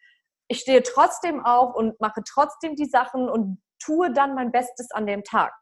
ich 0.49 0.61
stehe 0.61 0.83
trotzdem 0.83 1.45
auf 1.45 1.75
und 1.75 2.01
mache 2.01 2.23
trotzdem 2.27 2.77
die 2.77 2.87
Sachen 2.87 3.29
und 3.29 3.63
tue 3.83 4.13
dann 4.13 4.35
mein 4.35 4.53
Bestes 4.53 4.91
an 4.91 5.07
dem 5.07 5.25
Tag. 5.25 5.55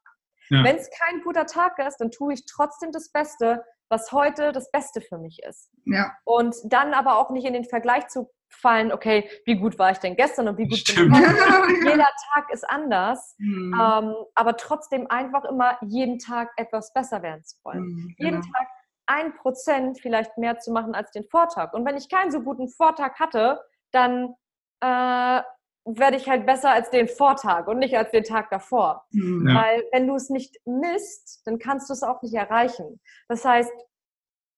Ja. 0.51 0.65
Wenn 0.65 0.77
es 0.77 0.91
kein 0.91 1.23
guter 1.23 1.47
Tag 1.47 1.79
ist, 1.79 1.99
dann 1.99 2.11
tue 2.11 2.35
ich 2.35 2.45
trotzdem 2.47 2.93
das 2.93 3.11
Beste, 3.11 3.65
was 3.89 4.11
heute 4.13 4.53
das 4.53 4.71
Beste 4.71 5.01
für 5.01 5.19
mich 5.19 5.39
ist. 5.49 5.71
Ja. 5.85 6.13
Und 6.25 6.57
dann 6.65 6.95
aber 6.95 7.19
auch 7.19 7.31
nicht 7.31 7.47
in 7.47 7.53
den 7.53 7.65
Vergleich 7.65 8.09
zu 8.09 8.31
fallen, 8.55 8.93
okay, 8.93 9.29
wie 9.45 9.57
gut 9.57 9.79
war 9.79 9.91
ich 9.91 9.99
denn 9.99 10.17
gestern 10.17 10.49
und 10.49 10.59
wie 10.59 10.69
gut 10.69 10.79
Stimmt. 10.79 11.13
bin 11.13 11.23
ich 11.23 11.29
heute? 11.29 11.73
Jeder 11.91 12.09
Tag 12.33 12.51
ist 12.53 12.69
anders, 12.69 13.35
mhm. 13.39 13.75
ähm, 13.75 14.15
aber 14.35 14.57
trotzdem 14.57 15.07
einfach 15.11 15.45
immer 15.45 15.79
jeden 15.83 16.19
Tag 16.19 16.51
etwas 16.57 16.93
besser 16.93 17.23
werden 17.23 17.43
zu 17.45 17.57
wollen. 17.65 17.83
Mhm, 17.83 18.15
genau. 18.17 18.31
Jeden 18.31 18.43
Tag 18.43 18.67
ein 19.07 19.35
Prozent 19.35 20.01
vielleicht 20.01 20.39
mehr 20.39 20.59
zu 20.59 20.73
machen 20.73 20.95
als 20.95 21.11
den 21.11 21.25
Vortag. 21.25 21.75
Und 21.75 21.85
wenn 21.85 21.97
ich 21.97 22.09
keinen 22.09 22.31
so 22.31 22.41
guten 22.41 22.69
Vortag 22.69 23.19
hatte, 23.19 23.61
dann 23.91 24.35
äh, 24.81 25.43
werde 25.85 26.17
ich 26.17 26.29
halt 26.29 26.47
besser 26.47 26.71
als 26.71 26.91
den 26.91 27.09
Vortag 27.09 27.67
und 27.67 27.79
nicht 27.79 27.97
als 27.97 28.11
den 28.11 28.25
Tag 28.25 28.51
davor. 28.51 29.05
Mhm. 29.11 29.49
Ja. 29.49 29.55
Weil 29.55 29.85
wenn 29.93 30.07
du 30.07 30.15
es 30.15 30.31
nicht 30.31 30.57
misst, 30.65 31.43
dann 31.47 31.59
kannst 31.59 31.89
du 31.91 31.95
es 31.95 32.03
auch 32.03 32.23
nicht 32.23 32.35
erreichen. 32.35 33.01
Das 33.29 33.45
heißt, 33.45 33.73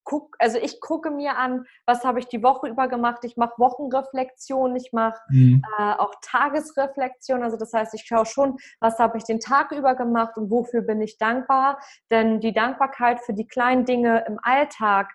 guck, 0.05 0.37
also 0.38 0.59
ich 0.59 0.81
gucke 0.81 1.11
mir 1.11 1.37
an, 1.37 1.64
was 1.87 2.05
habe 2.05 2.19
ich 2.19 2.27
die 2.27 2.43
Woche 2.43 2.69
über 2.69 2.88
gemacht. 2.88 3.25
Ich 3.25 3.37
mache 3.37 3.55
Wochenreflexion, 3.59 4.77
ich 4.77 4.93
mache 4.93 5.19
mhm. 5.31 5.62
äh, 5.79 5.93
auch 5.95 6.14
Tagesreflexion. 6.23 7.43
Also 7.43 7.57
das 7.57 7.73
heißt, 7.73 7.95
ich 7.95 8.05
schaue 8.07 8.27
schon, 8.27 8.57
was 8.81 8.99
habe 8.99 9.19
ich 9.19 9.25
den 9.25 9.40
Tag 9.40 9.73
über 9.73 9.95
gemacht 9.95 10.37
und 10.37 10.51
wofür 10.51 10.83
bin 10.83 11.01
ich 11.01 11.19
dankbar. 11.19 11.81
Denn 12.11 12.40
die 12.40 12.53
Dankbarkeit 12.53 13.21
für 13.21 13.35
die 13.35 13.47
kleinen 13.47 13.85
Dinge 13.85 14.25
im 14.29 14.38
Alltag 14.43 15.11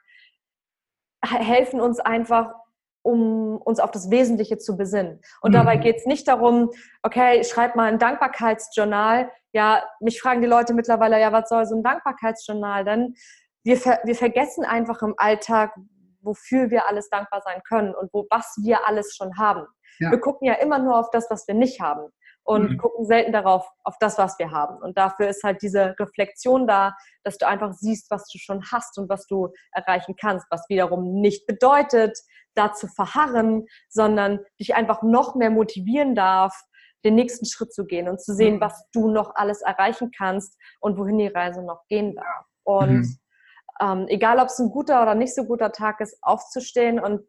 helfen 1.22 1.80
uns 1.80 2.00
einfach 2.00 2.54
um 3.02 3.58
uns 3.58 3.80
auf 3.80 3.92
das 3.92 4.12
Wesentliche 4.12 4.58
zu 4.58 4.76
besinnen. 4.76 5.22
Und 5.42 5.52
mhm. 5.52 5.56
dabei 5.56 5.78
geht 5.78 5.98
es 5.98 6.06
nicht 6.06 6.28
darum, 6.28 6.70
okay, 7.02 7.44
schreib 7.44 7.76
mal 7.76 7.86
ein 7.86 8.00
Dankbarkeitsjournal. 8.00 9.32
Ja, 9.54 9.84
mich 10.00 10.22
fragen 10.22 10.42
die 10.42 10.48
Leute 10.48 10.74
mittlerweile, 10.74 11.20
ja, 11.20 11.32
was 11.32 11.50
soll 11.50 11.66
so 11.66 11.76
ein 11.76 11.84
Dankbarkeitsjournal 11.84 12.84
denn? 12.84 13.16
Wir, 13.70 13.78
ver 13.78 14.00
wir 14.04 14.16
vergessen 14.16 14.66
einfach 14.66 15.04
im 15.04 15.14
Alltag, 15.18 15.76
wofür 16.22 16.72
wir 16.72 16.88
alles 16.88 17.08
dankbar 17.12 17.44
sein 17.46 17.62
können 17.68 17.94
und 17.94 18.12
wo, 18.14 18.26
was 18.32 18.56
wir 18.64 18.88
alles 18.88 19.16
schon 19.16 19.38
haben. 19.38 19.68
Ja. 20.00 20.10
Wir 20.10 20.20
gucken 20.20 20.48
ja 20.48 20.56
immer 20.56 20.80
nur 20.80 20.98
auf 20.98 21.12
das, 21.12 21.30
was 21.30 21.48
wir 21.48 21.54
nicht 21.54 21.80
haben 21.80 22.10
und 22.42 22.72
mhm. 22.72 22.78
gucken 22.80 23.06
selten 23.06 23.32
darauf, 23.32 23.70
auf 23.84 23.94
das, 24.00 24.18
was 24.18 24.40
wir 24.40 24.50
haben. 24.50 24.82
Und 24.82 24.98
dafür 24.98 25.30
ist 25.30 25.44
halt 25.44 25.62
diese 25.62 25.94
Reflexion 26.00 26.66
da, 26.66 26.96
dass 27.24 27.38
du 27.38 27.46
einfach 27.46 27.74
siehst, 27.74 28.10
was 28.10 28.28
du 28.32 28.40
schon 28.40 28.64
hast 28.72 28.98
und 28.98 29.08
was 29.08 29.28
du 29.28 29.50
erreichen 29.72 30.16
kannst, 30.20 30.48
was 30.50 30.68
wiederum 30.68 31.22
nicht 31.22 31.46
bedeutet, 31.46 32.18
da 32.56 32.74
zu 32.74 32.88
verharren, 32.88 33.68
sondern 33.88 34.40
dich 34.60 34.74
einfach 34.74 35.04
noch 35.04 35.36
mehr 35.36 35.52
motivieren 35.52 36.16
darf, 36.16 36.60
den 37.06 37.14
nächsten 37.14 37.46
Schritt 37.46 37.72
zu 37.72 37.86
gehen 37.86 38.10
und 38.10 38.20
zu 38.20 38.34
sehen, 38.34 38.56
mhm. 38.56 38.62
was 38.62 38.84
du 38.94 39.12
noch 39.12 39.36
alles 39.36 39.62
erreichen 39.62 40.10
kannst 40.10 40.58
und 40.80 40.98
wohin 40.98 41.20
die 41.20 41.28
Reise 41.28 41.62
noch 41.62 41.86
gehen 41.88 42.16
darf. 42.16 42.46
Und 42.64 43.02
mhm. 43.02 43.20
Ähm, 43.82 44.06
egal, 44.08 44.40
ob 44.40 44.48
es 44.48 44.60
ein 44.60 44.70
guter 44.70 45.02
oder 45.02 45.16
nicht 45.16 45.34
so 45.34 45.46
guter 45.46 45.72
Tag 45.72 46.02
ist, 46.02 46.18
aufzustehen 46.22 47.00
und 47.00 47.22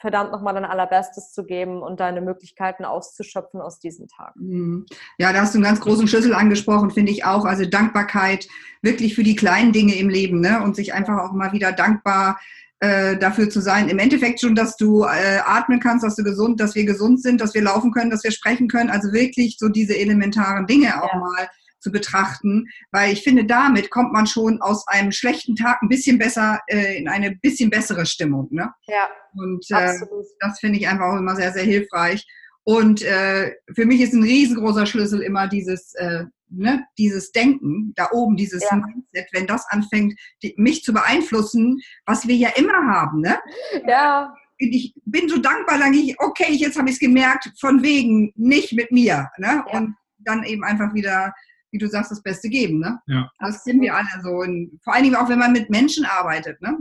verdammt 0.00 0.32
nochmal 0.32 0.54
dein 0.54 0.64
Allerbestes 0.64 1.32
zu 1.32 1.44
geben 1.44 1.82
und 1.82 2.00
deine 2.00 2.22
Möglichkeiten 2.22 2.86
auszuschöpfen 2.86 3.60
aus 3.60 3.80
diesem 3.80 4.08
Tag. 4.08 4.34
Mhm. 4.36 4.86
Ja, 5.18 5.32
da 5.32 5.42
hast 5.42 5.54
du 5.54 5.58
einen 5.58 5.64
ganz 5.64 5.80
großen 5.80 6.08
Schlüssel 6.08 6.34
angesprochen, 6.34 6.90
finde 6.90 7.12
ich 7.12 7.24
auch. 7.24 7.44
Also 7.44 7.66
Dankbarkeit 7.66 8.48
wirklich 8.80 9.14
für 9.14 9.22
die 9.22 9.36
kleinen 9.36 9.72
Dinge 9.72 9.94
im 9.96 10.08
Leben 10.08 10.40
ne? 10.40 10.62
und 10.62 10.74
sich 10.74 10.94
einfach 10.94 11.18
auch 11.18 11.32
mal 11.32 11.52
wieder 11.52 11.72
dankbar 11.72 12.40
äh, 12.80 13.18
dafür 13.18 13.50
zu 13.50 13.60
sein. 13.60 13.90
Im 13.90 13.98
Endeffekt 13.98 14.40
schon, 14.40 14.54
dass 14.54 14.78
du 14.78 15.04
äh, 15.04 15.40
atmen 15.44 15.80
kannst, 15.80 16.02
dass 16.02 16.16
du 16.16 16.24
gesund, 16.24 16.60
dass 16.60 16.74
wir 16.74 16.86
gesund 16.86 17.20
sind, 17.20 17.38
dass 17.42 17.52
wir 17.52 17.62
laufen 17.62 17.92
können, 17.92 18.10
dass 18.10 18.24
wir 18.24 18.32
sprechen 18.32 18.68
können. 18.68 18.88
Also 18.88 19.12
wirklich 19.12 19.58
so 19.58 19.68
diese 19.68 19.98
elementaren 19.98 20.66
Dinge 20.66 21.02
auch 21.02 21.12
ja. 21.12 21.18
mal 21.18 21.50
zu 21.80 21.90
betrachten, 21.90 22.66
weil 22.92 23.12
ich 23.12 23.22
finde, 23.22 23.44
damit 23.44 23.90
kommt 23.90 24.12
man 24.12 24.26
schon 24.26 24.60
aus 24.60 24.86
einem 24.86 25.12
schlechten 25.12 25.56
Tag 25.56 25.82
ein 25.82 25.88
bisschen 25.88 26.18
besser 26.18 26.60
äh, 26.68 26.98
in 26.98 27.08
eine 27.08 27.36
bisschen 27.36 27.70
bessere 27.70 28.06
Stimmung. 28.06 28.48
Ne? 28.50 28.70
Ja. 28.86 29.08
Und 29.34 29.64
äh, 29.70 29.94
das 30.40 30.60
finde 30.60 30.78
ich 30.78 30.88
einfach 30.88 31.06
auch 31.06 31.18
immer 31.18 31.36
sehr, 31.36 31.52
sehr 31.52 31.64
hilfreich. 31.64 32.26
Und 32.64 33.02
äh, 33.02 33.52
für 33.74 33.86
mich 33.86 34.00
ist 34.00 34.12
ein 34.12 34.22
riesengroßer 34.22 34.86
Schlüssel 34.86 35.22
immer 35.22 35.48
dieses, 35.48 35.94
äh, 35.94 36.24
ne, 36.50 36.84
dieses 36.98 37.32
Denken 37.32 37.92
da 37.96 38.08
oben, 38.12 38.36
dieses 38.36 38.62
ja. 38.70 38.76
Mindset, 38.76 39.28
wenn 39.32 39.46
das 39.46 39.66
anfängt, 39.70 40.14
die, 40.42 40.54
mich 40.56 40.82
zu 40.82 40.92
beeinflussen, 40.92 41.80
was 42.06 42.28
wir 42.28 42.36
ja 42.36 42.50
immer 42.56 42.86
haben. 42.86 43.20
Ne? 43.20 43.38
Ja. 43.86 44.34
Ich 44.58 44.94
bin 45.06 45.28
so 45.28 45.38
dankbar, 45.38 45.78
sage 45.78 45.96
ich, 45.96 46.20
okay, 46.20 46.52
jetzt 46.52 46.78
habe 46.78 46.88
ich 46.90 46.96
es 46.96 47.00
gemerkt, 47.00 47.50
von 47.58 47.82
wegen 47.82 48.32
nicht 48.36 48.74
mit 48.74 48.92
mir. 48.92 49.30
Ne? 49.38 49.64
Ja. 49.66 49.78
Und 49.78 49.96
dann 50.18 50.44
eben 50.44 50.64
einfach 50.64 50.92
wieder 50.92 51.32
wie 51.70 51.78
du 51.78 51.86
sagst, 51.86 52.10
das 52.10 52.22
Beste 52.22 52.48
geben. 52.48 52.80
Ne? 52.80 53.00
Ja. 53.06 53.30
Das 53.38 53.64
kennen 53.64 53.80
wir 53.80 53.94
alle 53.94 54.22
so. 54.22 54.30
Und 54.30 54.80
vor 54.82 54.94
allen 54.94 55.04
Dingen 55.04 55.16
auch, 55.16 55.28
wenn 55.28 55.38
man 55.38 55.52
mit 55.52 55.70
Menschen 55.70 56.04
arbeitet. 56.04 56.60
Ne? 56.60 56.78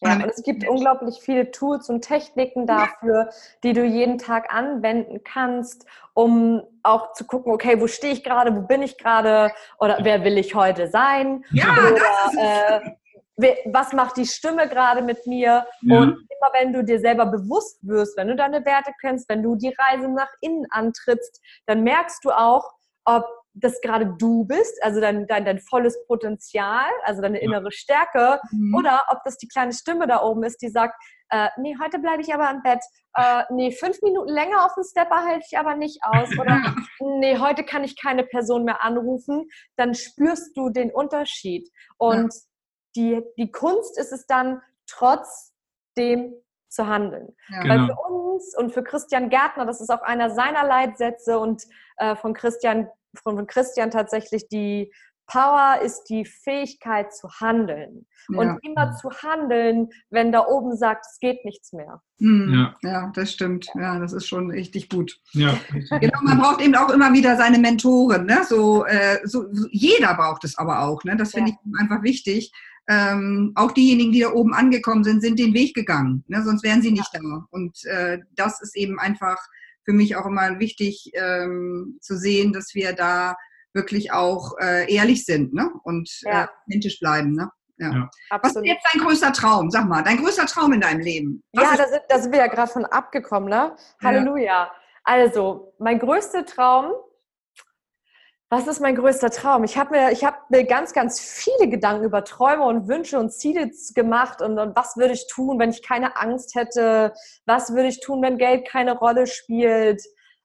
Ja, 0.00 0.14
und 0.14 0.24
es 0.26 0.42
gibt 0.42 0.60
Menschen. 0.60 0.76
unglaublich 0.76 1.18
viele 1.20 1.50
Tools 1.50 1.88
und 1.88 2.02
Techniken 2.02 2.66
dafür, 2.66 3.30
die 3.62 3.72
du 3.72 3.84
jeden 3.84 4.18
Tag 4.18 4.52
anwenden 4.52 5.22
kannst, 5.24 5.86
um 6.14 6.62
auch 6.82 7.12
zu 7.12 7.24
gucken, 7.24 7.52
okay, 7.52 7.80
wo 7.80 7.86
stehe 7.86 8.12
ich 8.12 8.24
gerade, 8.24 8.54
wo 8.54 8.62
bin 8.62 8.82
ich 8.82 8.98
gerade 8.98 9.52
oder 9.78 9.98
wer 10.02 10.24
will 10.24 10.36
ich 10.36 10.54
heute 10.54 10.88
sein? 10.88 11.44
Ja, 11.50 11.68
oder, 11.72 12.80
äh, 12.80 12.80
was 13.66 13.92
macht 13.92 14.16
die 14.16 14.26
Stimme 14.26 14.68
gerade 14.68 15.02
mit 15.02 15.26
mir? 15.26 15.66
Ja. 15.82 15.98
Und 15.98 16.10
immer 16.10 16.52
wenn 16.52 16.72
du 16.72 16.84
dir 16.84 16.98
selber 16.98 17.26
bewusst 17.26 17.78
wirst, 17.82 18.16
wenn 18.16 18.28
du 18.28 18.36
deine 18.36 18.64
Werte 18.64 18.92
kennst, 19.00 19.28
wenn 19.28 19.42
du 19.42 19.56
die 19.56 19.74
Reise 19.78 20.08
nach 20.08 20.30
innen 20.40 20.66
antrittst, 20.70 21.40
dann 21.66 21.82
merkst 21.82 22.24
du 22.24 22.30
auch, 22.30 22.72
ob 23.04 23.24
das 23.54 23.80
gerade 23.80 24.14
du 24.18 24.44
bist, 24.44 24.82
also 24.82 25.00
dein, 25.00 25.26
dein, 25.26 25.44
dein 25.44 25.60
volles 25.60 25.96
Potenzial, 26.06 26.90
also 27.04 27.22
deine 27.22 27.40
innere 27.40 27.70
Stärke, 27.70 28.40
mhm. 28.50 28.74
oder 28.74 29.02
ob 29.08 29.22
das 29.24 29.38
die 29.38 29.48
kleine 29.48 29.72
Stimme 29.72 30.06
da 30.06 30.22
oben 30.22 30.42
ist, 30.42 30.60
die 30.60 30.68
sagt, 30.68 30.94
äh, 31.30 31.48
nee, 31.58 31.76
heute 31.82 32.00
bleibe 32.00 32.20
ich 32.20 32.34
aber 32.34 32.50
im 32.50 32.62
Bett, 32.62 32.80
äh, 33.14 33.44
nee, 33.50 33.70
fünf 33.70 34.02
Minuten 34.02 34.28
länger 34.28 34.66
auf 34.66 34.74
dem 34.74 34.84
Stepper 34.84 35.24
halte 35.24 35.46
ich 35.48 35.56
aber 35.56 35.76
nicht 35.76 36.00
aus, 36.02 36.28
oder 36.40 36.74
nee, 37.20 37.38
heute 37.38 37.64
kann 37.64 37.84
ich 37.84 38.00
keine 38.00 38.24
Person 38.24 38.64
mehr 38.64 38.82
anrufen, 38.82 39.48
dann 39.76 39.94
spürst 39.94 40.56
du 40.56 40.70
den 40.70 40.92
Unterschied. 40.92 41.70
Und 41.96 42.34
ja. 42.34 42.40
die, 42.96 43.22
die 43.38 43.50
Kunst 43.52 43.98
ist 43.98 44.12
es 44.12 44.26
dann, 44.26 44.60
trotzdem 44.86 46.34
zu 46.68 46.86
handeln. 46.86 47.34
Ja. 47.48 47.68
Weil 47.68 47.78
genau. 47.78 47.86
für 47.86 48.00
uns 48.10 48.56
und 48.58 48.72
für 48.72 48.82
Christian 48.82 49.30
Gärtner, 49.30 49.64
das 49.64 49.80
ist 49.80 49.90
auch 49.90 50.02
einer 50.02 50.30
seiner 50.30 50.64
Leitsätze 50.64 51.38
und 51.38 51.62
äh, 51.96 52.16
von 52.16 52.34
Christian 52.34 52.88
von 53.22 53.46
Christian 53.46 53.90
tatsächlich 53.90 54.48
die 54.48 54.90
Power 55.26 55.80
ist 55.82 56.04
die 56.04 56.24
Fähigkeit 56.24 57.14
zu 57.14 57.28
handeln. 57.40 58.06
Ja. 58.28 58.38
Und 58.38 58.58
immer 58.62 58.94
zu 58.96 59.10
handeln, 59.10 59.88
wenn 60.10 60.32
da 60.32 60.46
oben 60.46 60.76
sagt, 60.76 61.06
es 61.10 61.18
geht 61.18 61.44
nichts 61.44 61.72
mehr. 61.72 62.02
Mhm. 62.18 62.74
Ja. 62.82 62.90
ja. 62.90 63.12
das 63.14 63.32
stimmt. 63.32 63.66
Ja, 63.74 63.98
das 63.98 64.12
ist 64.12 64.26
schon 64.26 64.50
richtig 64.50 64.88
gut. 64.88 65.18
Ja. 65.32 65.58
Genau, 66.00 66.20
man 66.22 66.38
braucht 66.38 66.60
eben 66.60 66.74
auch 66.74 66.90
immer 66.90 67.12
wieder 67.12 67.36
seine 67.36 67.58
Mentoren. 67.58 68.26
Ne? 68.26 68.40
So, 68.46 68.84
äh, 68.86 69.18
so, 69.24 69.46
jeder 69.70 70.14
braucht 70.14 70.44
es 70.44 70.56
aber 70.56 70.80
auch. 70.80 71.04
Ne? 71.04 71.16
Das 71.16 71.32
finde 71.32 71.52
ja. 71.52 71.56
ich 71.64 71.80
einfach 71.80 72.02
wichtig. 72.02 72.52
Ähm, 72.86 73.52
auch 73.54 73.72
diejenigen, 73.72 74.12
die 74.12 74.20
da 74.20 74.32
oben 74.32 74.52
angekommen 74.52 75.04
sind, 75.04 75.22
sind 75.22 75.38
den 75.38 75.54
Weg 75.54 75.74
gegangen. 75.74 76.24
Ne? 76.28 76.42
Sonst 76.42 76.64
wären 76.64 76.82
sie 76.82 76.92
nicht 76.92 77.08
da. 77.12 77.46
Und 77.50 77.84
äh, 77.84 78.18
das 78.36 78.60
ist 78.60 78.76
eben 78.76 78.98
einfach 78.98 79.38
für 79.84 79.92
mich 79.92 80.16
auch 80.16 80.26
immer 80.26 80.58
wichtig 80.58 81.10
ähm, 81.14 81.98
zu 82.00 82.16
sehen, 82.16 82.52
dass 82.52 82.74
wir 82.74 82.92
da 82.92 83.36
wirklich 83.72 84.12
auch 84.12 84.52
äh, 84.60 84.92
ehrlich 84.92 85.24
sind 85.24 85.52
ne? 85.52 85.70
und 85.82 86.10
äh, 86.24 86.30
ja. 86.30 86.44
äh, 86.44 86.46
authentisch 86.66 87.00
bleiben. 87.00 87.32
Ne? 87.34 87.50
Ja. 87.78 87.90
ja. 87.90 88.10
Was 88.42 88.56
ist 88.56 88.64
jetzt 88.64 88.86
dein 88.92 89.04
größter 89.04 89.32
Traum? 89.32 89.70
Sag 89.70 89.86
mal, 89.88 90.02
dein 90.02 90.18
größter 90.18 90.46
Traum 90.46 90.72
in 90.72 90.80
deinem 90.80 91.00
Leben? 91.00 91.42
Was 91.52 91.64
ja, 91.64 91.76
da 91.76 91.88
sind, 91.88 92.02
da 92.08 92.18
sind 92.18 92.32
wir 92.32 92.38
ja 92.38 92.46
gerade 92.46 92.70
von 92.70 92.84
abgekommen, 92.84 93.48
ne? 93.48 93.74
Halleluja. 94.02 94.44
Ja. 94.44 94.72
Also, 95.02 95.74
mein 95.78 95.98
größter 95.98 96.46
Traum 96.46 96.92
was 98.54 98.68
ist 98.68 98.80
mein 98.80 98.94
größter 98.94 99.30
Traum? 99.30 99.64
Ich 99.64 99.76
habe 99.76 99.90
mir, 99.90 100.10
hab 100.10 100.48
mir 100.48 100.64
ganz, 100.64 100.92
ganz 100.92 101.18
viele 101.20 101.68
Gedanken 101.68 102.04
über 102.04 102.22
Träume 102.22 102.64
und 102.64 102.86
Wünsche 102.86 103.18
und 103.18 103.32
Ziele 103.32 103.70
gemacht 103.94 104.40
und, 104.40 104.58
und 104.60 104.76
was 104.76 104.96
würde 104.96 105.12
ich 105.12 105.26
tun, 105.26 105.58
wenn 105.58 105.70
ich 105.70 105.82
keine 105.82 106.16
Angst 106.16 106.54
hätte? 106.54 107.12
Was 107.46 107.74
würde 107.74 107.88
ich 107.88 108.00
tun, 108.00 108.22
wenn 108.22 108.38
Geld 108.38 108.68
keine 108.68 108.96
Rolle 108.96 109.26
spielt? 109.26 110.00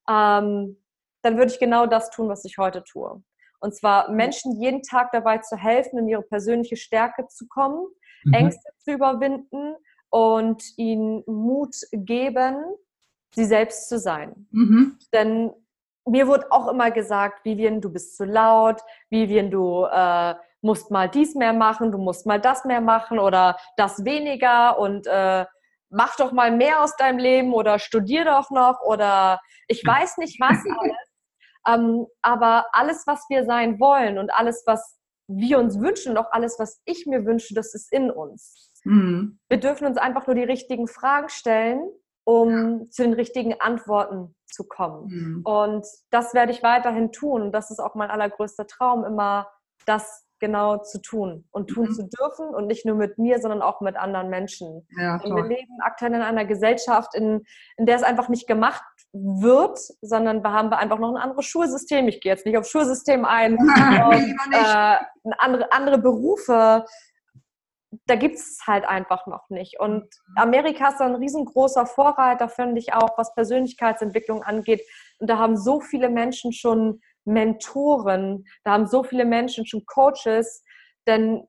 Ähm, 0.10 0.82
dann 1.22 1.38
würde 1.38 1.52
ich 1.52 1.60
genau 1.60 1.86
das 1.86 2.10
tun, 2.10 2.30
was 2.30 2.44
ich 2.46 2.58
heute 2.58 2.84
tue. 2.84 3.22
Und 3.60 3.76
zwar 3.76 4.10
Menschen 4.10 4.60
jeden 4.60 4.82
Tag 4.82 5.12
dabei 5.12 5.38
zu 5.38 5.56
helfen, 5.56 6.00
in 6.00 6.08
ihre 6.08 6.24
persönliche 6.24 6.78
Stärke 6.78 7.28
zu 7.28 7.48
kommen, 7.48 7.86
mhm. 8.24 8.34
Ängste 8.34 8.72
zu 8.80 8.92
überwinden 8.92 9.76
und 10.10 10.64
ihnen 10.78 11.24
Mut 11.28 11.76
geben, 11.92 12.58
sie 13.36 13.46
selbst 13.46 13.88
zu 13.88 14.00
sein. 14.00 14.48
Mhm. 14.50 14.98
Denn 15.14 15.52
mir 16.10 16.28
wurde 16.28 16.52
auch 16.52 16.68
immer 16.68 16.92
gesagt, 16.92 17.46
Vivian, 17.46 17.82
du 17.82 17.92
bist 17.92 18.18
zu 18.18 18.26
laut, 18.26 18.82
Vivian, 19.10 19.52
du 19.52 19.86
äh, 19.86 20.36
musst 20.62 20.92
mal 20.92 21.10
dies 21.10 21.36
mehr 21.36 21.54
machen, 21.54 21.92
du 21.92 21.98
musst 21.98 22.26
mal 22.26 22.40
das 22.40 22.66
mehr 22.66 22.82
machen 22.82 23.20
oder 23.20 23.58
das 23.78 24.04
weniger 24.04 24.78
und 24.78 25.08
äh, 25.08 25.46
mach 25.90 26.16
doch 26.18 26.32
mal 26.32 26.52
mehr 26.52 26.84
aus 26.84 26.96
deinem 26.96 27.18
Leben 27.18 27.54
oder 27.54 27.80
studier 27.80 28.26
doch 28.26 28.50
noch 28.52 28.82
oder 28.82 29.40
ich 29.68 29.84
weiß 29.86 30.18
nicht 30.18 30.40
was 30.40 30.58
alles. 30.80 30.98
ähm, 31.68 32.06
aber 32.22 32.66
alles, 32.74 33.04
was 33.08 33.26
wir 33.30 33.46
sein 33.46 33.80
wollen 33.80 34.18
und 34.18 34.32
alles, 34.34 34.64
was 34.66 34.98
wir 35.28 35.60
uns 35.60 35.80
wünschen 35.80 36.12
und 36.12 36.18
auch 36.18 36.32
alles, 36.32 36.58
was 36.60 36.82
ich 36.86 37.06
mir 37.06 37.26
wünsche, 37.26 37.54
das 37.54 37.74
ist 37.74 37.92
in 37.92 38.12
uns. 38.12 38.72
Mhm. 38.84 39.40
Wir 39.48 39.60
dürfen 39.60 39.86
uns 39.86 39.98
einfach 39.98 40.28
nur 40.28 40.36
die 40.36 40.44
richtigen 40.44 40.88
Fragen 40.88 41.30
stellen 41.30 41.82
um 42.30 42.92
zu 42.92 43.02
den 43.02 43.14
richtigen 43.14 43.60
Antworten 43.60 44.36
zu 44.46 44.64
kommen. 44.64 45.08
Mhm. 45.08 45.42
Und 45.46 45.88
das 46.12 46.36
werde 46.36 46.52
ich 46.52 46.62
weiterhin 46.62 47.12
tun. 47.12 47.52
Das 47.52 47.72
ist 47.72 47.80
auch 47.80 47.96
mein 47.96 48.12
allergrößter 48.12 48.68
Traum, 48.68 49.04
immer 49.04 49.48
das 49.88 50.28
genau 50.40 50.78
zu 50.78 51.02
tun 51.02 51.46
und 51.50 51.72
tun 51.72 51.88
mhm. 51.88 51.92
zu 51.92 52.08
dürfen 52.08 52.54
und 52.54 52.68
nicht 52.68 52.86
nur 52.86 52.96
mit 52.96 53.18
mir, 53.18 53.40
sondern 53.40 53.64
auch 53.64 53.82
mit 53.82 53.98
anderen 53.98 54.30
Menschen. 54.30 54.88
Ja, 54.98 55.16
und 55.16 55.36
wir 55.36 55.44
leben 55.44 55.80
aktuell 55.82 56.14
in 56.14 56.22
einer 56.22 56.46
Gesellschaft, 56.46 57.16
in, 57.16 57.44
in 57.78 57.88
der 57.88 57.96
es 57.96 58.04
einfach 58.04 58.30
nicht 58.30 58.48
gemacht 58.48 58.84
wird, 59.12 59.80
sondern 60.02 60.44
wir 60.44 60.54
haben 60.54 60.72
einfach 60.72 61.00
noch 61.00 61.10
ein 61.10 61.22
anderes 61.22 61.46
Schulsystem. 61.46 62.08
Ich 62.08 62.22
gehe 62.22 62.32
jetzt 62.32 62.46
nicht 62.46 62.58
auf 62.58 62.68
Schulsystem 62.68 63.26
ein, 63.26 63.58
und, 63.58 64.36
äh, 64.52 64.98
andere, 65.40 65.72
andere 65.72 65.98
Berufe, 65.98 66.86
da 68.10 68.16
gibt 68.16 68.36
es 68.36 68.60
halt 68.66 68.86
einfach 68.86 69.28
noch 69.28 69.50
nicht. 69.50 69.80
Und 69.80 70.04
mhm. 70.04 70.38
Amerika 70.38 70.90
ist 70.90 71.02
ein 71.02 71.16
riesengroßer 71.16 71.86
Vorreiter, 71.86 72.50
finde 72.50 72.80
ich 72.80 72.94
auch, 72.94 73.18
was 73.18 73.34
Persönlichkeitsentwicklung 73.36 74.44
angeht. 74.44 74.82
Und 75.20 75.30
da 75.30 75.38
haben 75.38 75.58
so 75.58 75.80
viele 75.80 76.10
Menschen 76.10 76.52
schon 76.52 77.02
Mentoren, 77.26 78.46
da 78.64 78.72
haben 78.72 78.88
so 78.88 79.04
viele 79.04 79.26
Menschen 79.26 79.66
schon 79.66 79.86
Coaches, 79.86 80.64
denn 81.06 81.48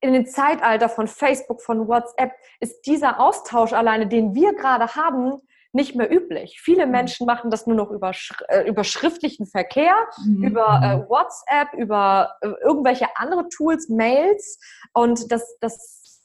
in 0.00 0.12
dem 0.12 0.26
Zeitalter 0.26 0.88
von 0.88 1.06
Facebook, 1.06 1.62
von 1.62 1.86
WhatsApp, 1.86 2.32
ist 2.60 2.82
dieser 2.86 3.20
Austausch 3.20 3.72
alleine, 3.72 4.08
den 4.08 4.34
wir 4.34 4.54
gerade 4.54 4.96
haben, 4.96 5.40
nicht 5.78 5.94
mehr 5.94 6.12
üblich. 6.12 6.60
Viele 6.60 6.86
mhm. 6.86 6.92
Menschen 6.92 7.24
machen 7.24 7.50
das 7.50 7.66
nur 7.66 7.76
noch 7.76 7.90
über, 7.90 8.10
äh, 8.48 8.68
über 8.68 8.82
schriftlichen 8.82 9.46
Verkehr, 9.46 9.94
mhm. 10.26 10.42
über 10.42 10.80
äh, 10.82 11.08
WhatsApp, 11.08 11.72
über 11.78 12.34
äh, 12.40 12.48
irgendwelche 12.62 13.06
andere 13.14 13.48
Tools, 13.48 13.88
Mails 13.88 14.58
und 14.92 15.30
das, 15.30 15.56
das, 15.60 16.20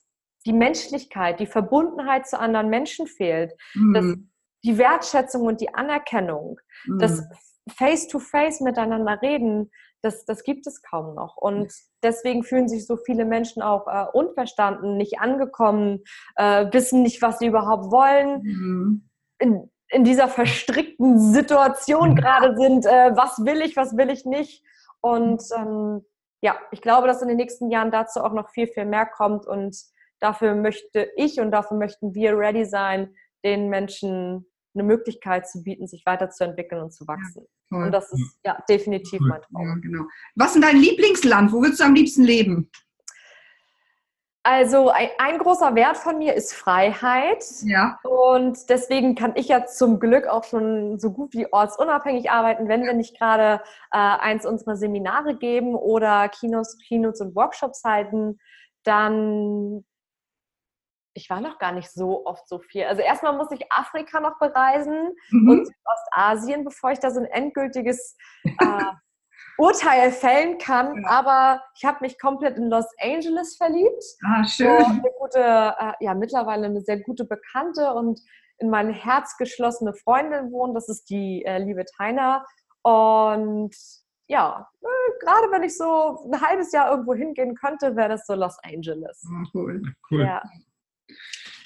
die 0.45 0.53
Menschlichkeit, 0.53 1.39
die 1.39 1.45
Verbundenheit 1.45 2.27
zu 2.27 2.39
anderen 2.39 2.69
Menschen 2.69 3.05
fehlt. 3.05 3.53
Mhm. 3.75 3.93
Das, 3.93 4.05
die 4.65 4.77
Wertschätzung 4.79 5.43
und 5.43 5.61
die 5.61 5.73
Anerkennung, 5.73 6.59
mhm. 6.85 6.97
das 6.97 7.23
Face-to-Face 7.77 8.59
-face 8.59 8.63
miteinander 8.63 9.21
reden, 9.21 9.71
das, 10.01 10.25
das 10.25 10.43
gibt 10.43 10.65
es 10.65 10.81
kaum 10.81 11.13
noch. 11.13 11.37
Und 11.37 11.71
deswegen 12.01 12.43
fühlen 12.43 12.67
sich 12.67 12.87
so 12.87 12.97
viele 12.97 13.23
Menschen 13.23 13.61
auch 13.61 13.87
äh, 13.87 14.05
unverstanden, 14.11 14.97
nicht 14.97 15.19
angekommen, 15.19 16.03
äh, 16.37 16.65
wissen 16.73 17.03
nicht, 17.03 17.21
was 17.21 17.37
sie 17.37 17.47
überhaupt 17.47 17.91
wollen. 17.91 18.41
Mhm 18.41 19.09
in, 19.43 19.69
in 19.89 20.03
dieser 20.03 20.27
verstrickten 20.29 21.19
Situation 21.33 22.11
mhm. 22.11 22.15
gerade 22.15 22.55
sind, 22.55 22.85
äh, 22.85 23.15
was 23.15 23.43
will 23.45 23.61
ich, 23.61 23.75
was 23.75 23.95
will 23.97 24.09
ich 24.09 24.25
nicht. 24.25 24.63
Und 25.01 25.43
ähm, 25.55 26.05
ja, 26.41 26.57
ich 26.71 26.81
glaube, 26.81 27.07
dass 27.07 27.21
in 27.21 27.27
den 27.27 27.37
nächsten 27.37 27.69
Jahren 27.69 27.91
dazu 27.91 28.21
auch 28.21 28.33
noch 28.33 28.49
viel, 28.49 28.67
viel 28.67 28.85
mehr 28.85 29.05
kommt. 29.05 29.45
Und 29.45 29.77
dafür 30.19 30.55
möchte 30.55 31.09
ich 31.17 31.39
und 31.39 31.51
dafür 31.51 31.77
möchten 31.77 32.15
wir 32.15 32.37
ready 32.37 32.65
sein, 32.65 33.13
den 33.43 33.69
Menschen 33.69 34.49
eine 34.73 34.83
Möglichkeit 34.83 35.47
zu 35.47 35.61
bieten, 35.61 35.87
sich 35.87 36.03
weiterzuentwickeln 36.05 36.81
und 36.81 36.91
zu 36.91 37.05
wachsen. 37.07 37.45
Ja, 37.69 37.77
und 37.85 37.91
das 37.91 38.11
ist 38.11 38.39
ja 38.45 38.57
definitiv 38.67 39.19
mein 39.19 39.41
Traum. 39.41 39.67
Ja, 39.67 39.75
genau. 39.75 40.03
Was 40.35 40.55
ist 40.55 40.63
dein 40.63 40.77
Lieblingsland? 40.77 41.51
Wo 41.51 41.61
würdest 41.61 41.81
du 41.81 41.85
am 41.85 41.93
liebsten 41.93 42.23
leben? 42.23 42.71
Also 44.45 44.89
ein, 44.89 45.09
ein, 45.19 45.37
großer 45.37 45.73
Wert 45.73 45.95
von 45.95 46.17
mir 46.17 46.33
ist 46.33 46.53
Freiheit. 46.53 47.45
Ja. 47.63 47.97
Und 48.03 48.69
deswegen 48.69 49.15
kann 49.15 49.31
ich 49.35 49.47
ja 49.47 49.65
zum 49.65 50.01
Glück 50.01 50.27
auch 50.27 50.43
schon 50.43 50.99
so 50.99 51.13
gut 51.13 51.33
wie 51.33 51.51
ortsunabhängig 51.51 52.29
arbeiten, 52.29 52.67
wenn 52.67 52.83
wir 52.83 52.93
nicht 52.93 53.17
gerade 53.17 53.63
äh, 53.91 53.97
eins 53.97 54.45
unserer 54.45 54.75
Seminare 54.75 55.37
geben 55.37 55.75
oder 55.75 56.27
Kinos, 56.27 56.77
Keynotes 56.85 57.21
und 57.21 57.35
Workshops 57.35 57.83
halten, 57.85 58.37
dann 58.83 59.85
ich 61.15 61.29
war 61.29 61.41
noch 61.41 61.59
gar 61.59 61.71
nicht 61.71 61.91
so 61.91 62.25
oft 62.25 62.47
so 62.49 62.59
viel. 62.59 62.83
Also 62.83 63.01
erstmal 63.01 63.37
muss 63.37 63.51
ich 63.51 63.71
Afrika 63.71 64.19
noch 64.19 64.39
bereisen 64.39 65.15
mhm. 65.29 65.49
und 65.49 65.67
Südostasien, 65.67 66.65
bevor 66.65 66.91
ich 66.91 66.99
da 66.99 67.11
so 67.11 67.19
ein 67.19 67.27
endgültiges 67.27 68.17
äh, 68.43 68.91
Urteil 69.57 70.11
fällen 70.11 70.57
kann, 70.57 70.95
ja. 70.95 71.09
aber 71.09 71.63
ich 71.75 71.85
habe 71.85 71.99
mich 72.01 72.19
komplett 72.19 72.57
in 72.57 72.69
Los 72.69 72.87
Angeles 72.99 73.55
verliebt. 73.55 74.03
Ah, 74.25 74.43
schön. 74.43 74.67
Eine 74.69 75.01
gute, 75.19 75.39
äh, 75.39 75.93
ja, 75.99 76.13
mittlerweile 76.13 76.65
eine 76.65 76.81
sehr 76.81 76.99
gute 76.99 77.25
Bekannte 77.25 77.93
und 77.93 78.19
in 78.59 78.69
mein 78.69 78.91
Herz 78.91 79.37
geschlossene 79.37 79.93
Freundin 79.93 80.51
wohnt. 80.51 80.75
Das 80.75 80.89
ist 80.89 81.09
die 81.09 81.43
äh, 81.45 81.59
liebe 81.59 81.85
Taina. 81.97 82.45
Und 82.81 83.75
ja, 84.27 84.67
äh, 84.81 85.25
gerade 85.25 85.51
wenn 85.51 85.63
ich 85.63 85.77
so 85.77 86.29
ein 86.31 86.41
halbes 86.41 86.71
Jahr 86.71 86.91
irgendwo 86.91 87.13
hingehen 87.13 87.55
könnte, 87.55 87.95
wäre 87.95 88.09
das 88.09 88.25
so 88.25 88.35
Los 88.35 88.57
Angeles. 88.63 89.23
Oh, 89.29 89.47
cool. 89.53 89.81
cool. 90.11 90.21
Ja. 90.21 90.41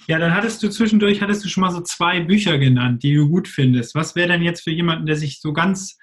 Ja, 0.08 0.19
dann 0.19 0.34
hattest 0.34 0.63
du 0.63 0.69
zwischendurch, 0.69 1.21
hattest 1.21 1.43
du 1.43 1.50
schon 1.50 1.62
mal 1.62 1.71
so 1.71 1.82
zwei 1.82 2.21
Bücher 2.21 2.58
genannt, 2.58 3.04
die 3.04 3.13
du 3.13 3.28
gut 3.28 3.47
findest. 3.50 3.93
Was 3.93 4.15
wäre 4.15 4.30
denn 4.30 4.41
jetzt 4.41 4.63
für 4.63 4.71
jemanden, 4.71 5.06
der 5.06 5.17
sich 5.17 5.41
so 5.41 5.52
ganz 5.52 5.97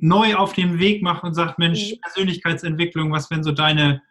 neu 0.00 0.34
auf 0.34 0.52
den 0.52 0.78
Weg 0.78 1.02
macht 1.02 1.24
und 1.24 1.34
sagt, 1.34 1.58
Mensch, 1.58 1.92
mhm. 1.92 2.00
Persönlichkeitsentwicklung, 2.00 3.12
was 3.12 3.30
wären 3.30 3.44
so 3.44 3.52
deine, 3.52 4.02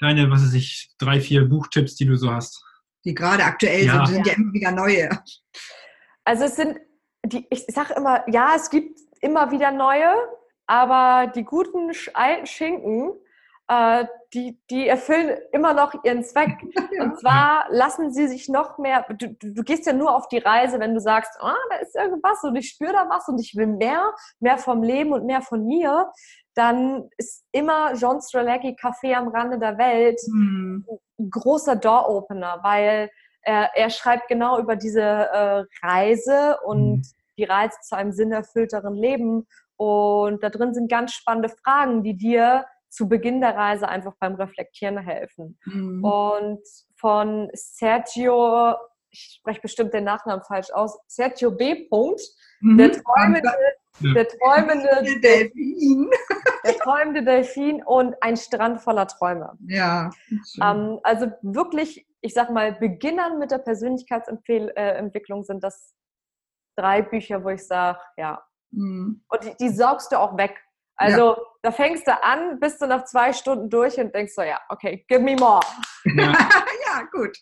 deine, 0.00 0.30
was 0.30 0.42
weiß 0.42 0.54
ich, 0.54 0.90
drei, 0.98 1.20
vier 1.20 1.44
Buchtipps, 1.44 1.94
die 1.96 2.06
du 2.06 2.16
so 2.16 2.32
hast? 2.32 2.62
Die 3.04 3.14
gerade 3.14 3.44
aktuell 3.44 3.84
ja. 3.84 4.06
sind, 4.06 4.16
sind 4.16 4.26
ja. 4.26 4.32
ja 4.32 4.38
immer 4.38 4.52
wieder 4.52 4.72
neue. 4.72 5.10
Also 6.24 6.44
es 6.44 6.56
sind, 6.56 6.78
die, 7.24 7.46
ich 7.50 7.64
sage 7.68 7.94
immer, 7.94 8.24
ja, 8.28 8.54
es 8.56 8.68
gibt 8.70 8.98
immer 9.20 9.50
wieder 9.50 9.70
neue, 9.70 10.12
aber 10.66 11.30
die 11.32 11.44
guten 11.44 11.92
alten 12.14 12.46
Schinken, 12.46 13.12
äh, 13.68 14.04
die, 14.32 14.58
die 14.70 14.86
erfüllen 14.86 15.38
immer 15.52 15.74
noch 15.74 15.92
ihren 16.04 16.22
Zweck. 16.22 16.58
Und 17.00 17.18
zwar 17.18 17.66
lassen 17.70 18.12
sie 18.12 18.28
sich 18.28 18.48
noch 18.48 18.78
mehr, 18.78 19.04
du, 19.08 19.28
du, 19.28 19.62
gehst 19.62 19.86
ja 19.86 19.92
nur 19.92 20.14
auf 20.14 20.28
die 20.28 20.38
Reise, 20.38 20.78
wenn 20.78 20.94
du 20.94 21.00
sagst, 21.00 21.32
ah, 21.40 21.54
da 21.70 21.76
ist 21.76 21.96
irgendwas 21.96 22.42
und 22.44 22.56
ich 22.56 22.68
spüre 22.68 22.92
da 22.92 23.08
was 23.08 23.28
und 23.28 23.40
ich 23.40 23.56
will 23.56 23.66
mehr, 23.66 24.14
mehr 24.40 24.58
vom 24.58 24.82
Leben 24.82 25.12
und 25.12 25.26
mehr 25.26 25.42
von 25.42 25.64
mir, 25.66 26.10
dann 26.54 27.08
ist 27.18 27.44
immer 27.52 27.94
John 27.94 28.20
Strelacki 28.20 28.76
Café 28.80 29.14
am 29.14 29.28
Rande 29.28 29.58
der 29.58 29.78
Welt 29.78 30.20
mhm. 30.28 30.86
ein 31.18 31.30
großer 31.30 31.76
Door-Opener, 31.76 32.60
weil 32.62 33.10
er, 33.42 33.76
er, 33.76 33.90
schreibt 33.90 34.28
genau 34.28 34.58
über 34.58 34.74
diese 34.74 35.02
äh, 35.02 35.64
Reise 35.82 36.58
und 36.64 36.96
mhm. 36.96 37.02
die 37.36 37.44
Reise 37.44 37.76
zu 37.82 37.96
einem 37.96 38.12
sinnerfüllteren 38.12 38.94
Leben. 38.94 39.46
Und 39.76 40.42
da 40.42 40.48
drin 40.48 40.72
sind 40.72 40.90
ganz 40.90 41.12
spannende 41.12 41.50
Fragen, 41.50 42.02
die 42.02 42.16
dir 42.16 42.64
zu 42.88 43.08
Beginn 43.08 43.40
der 43.40 43.56
Reise 43.56 43.88
einfach 43.88 44.14
beim 44.18 44.34
Reflektieren 44.34 44.98
helfen. 44.98 45.58
Mhm. 45.64 46.04
Und 46.04 46.62
von 46.98 47.50
Sergio, 47.52 48.74
ich 49.10 49.38
spreche 49.38 49.60
bestimmt 49.60 49.94
den 49.94 50.04
Nachnamen 50.04 50.44
falsch 50.44 50.70
aus, 50.70 50.98
Sergio 51.06 51.50
B. 51.50 51.86
Punkt, 51.88 52.20
mhm. 52.60 52.78
der 52.78 52.92
träumende, 52.92 53.52
der 54.14 54.28
träumende 54.28 55.20
Delfin. 55.20 56.10
Der 56.64 56.76
träumende 56.78 57.22
Delfin 57.22 57.82
und 57.84 58.14
ein 58.20 58.36
Strand 58.36 58.80
voller 58.80 59.06
Träume. 59.06 59.56
Ja. 59.68 60.10
Ähm, 60.60 60.98
also 61.02 61.30
wirklich, 61.42 62.06
ich 62.20 62.34
sag 62.34 62.50
mal, 62.50 62.72
Beginnern 62.72 63.38
mit 63.38 63.52
der 63.52 63.58
Persönlichkeitsentwicklung 63.58 65.44
sind 65.44 65.62
das 65.62 65.94
drei 66.76 67.02
Bücher, 67.02 67.44
wo 67.44 67.50
ich 67.50 67.66
sage, 67.66 67.98
ja. 68.16 68.42
Mhm. 68.72 69.24
Und 69.28 69.44
die, 69.44 69.54
die 69.60 69.68
saugst 69.68 70.12
du 70.12 70.18
auch 70.18 70.36
weg. 70.36 70.60
Also 70.96 71.36
ja. 71.36 71.42
da 71.62 71.72
fängst 71.72 72.06
du 72.06 72.22
an, 72.22 72.58
bist 72.58 72.80
du 72.80 72.86
nach 72.86 73.04
zwei 73.04 73.32
Stunden 73.32 73.68
durch 73.68 73.98
und 73.98 74.14
denkst 74.14 74.32
so, 74.34 74.42
ja, 74.42 74.58
okay, 74.70 75.04
give 75.08 75.20
me 75.20 75.36
more. 75.36 75.60
Ja, 76.04 76.32
ja 76.86 77.02
gut. 77.12 77.36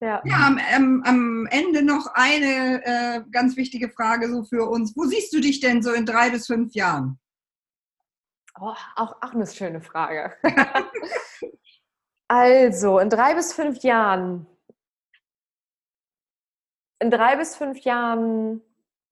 Ja, 0.00 0.20
ja 0.24 0.46
am, 0.46 0.58
am, 0.74 1.02
am, 1.04 1.46
Ende 1.50 1.82
noch 1.82 2.06
eine 2.14 2.84
äh, 2.84 3.22
ganz 3.30 3.56
wichtige 3.56 3.88
Frage 3.90 4.28
so 4.28 4.44
für 4.44 4.68
uns. 4.68 4.96
Wo 4.96 5.04
siehst 5.04 5.32
du 5.32 5.40
dich 5.40 5.60
denn 5.60 5.82
so 5.82 5.92
in 5.92 6.06
drei 6.06 6.30
bis 6.30 6.46
fünf 6.46 6.74
Jahren? 6.74 7.18
Oh, 8.60 8.74
auch, 8.96 9.16
auch 9.22 9.32
eine 9.32 9.46
schöne 9.46 9.80
Frage. 9.80 10.36
also, 12.28 12.98
in 12.98 13.10
drei 13.10 13.34
bis 13.34 13.52
fünf 13.52 13.82
Jahren. 13.82 14.46
In 17.00 17.10
drei 17.10 17.36
bis 17.36 17.56
fünf 17.56 17.78
Jahren 17.80 18.60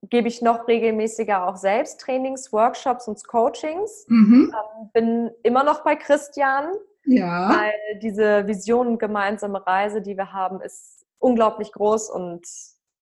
gebe 0.02 0.28
ich 0.28 0.40
noch 0.40 0.66
regelmäßiger 0.66 1.46
auch 1.46 1.56
selbst 1.56 2.00
Trainings, 2.00 2.52
Workshops 2.52 3.06
und 3.06 3.26
Coachings. 3.26 4.06
Mhm. 4.08 4.54
Ähm, 4.54 4.90
bin 4.92 5.30
immer 5.42 5.62
noch 5.62 5.84
bei 5.84 5.96
Christian, 5.96 6.72
ja. 7.04 7.50
weil 7.50 7.98
diese 8.00 8.46
Vision 8.46 8.86
und 8.88 8.98
gemeinsame 8.98 9.66
Reise, 9.66 10.00
die 10.00 10.16
wir 10.16 10.32
haben, 10.32 10.60
ist 10.60 11.06
unglaublich 11.18 11.72
groß 11.72 12.10
und 12.10 12.46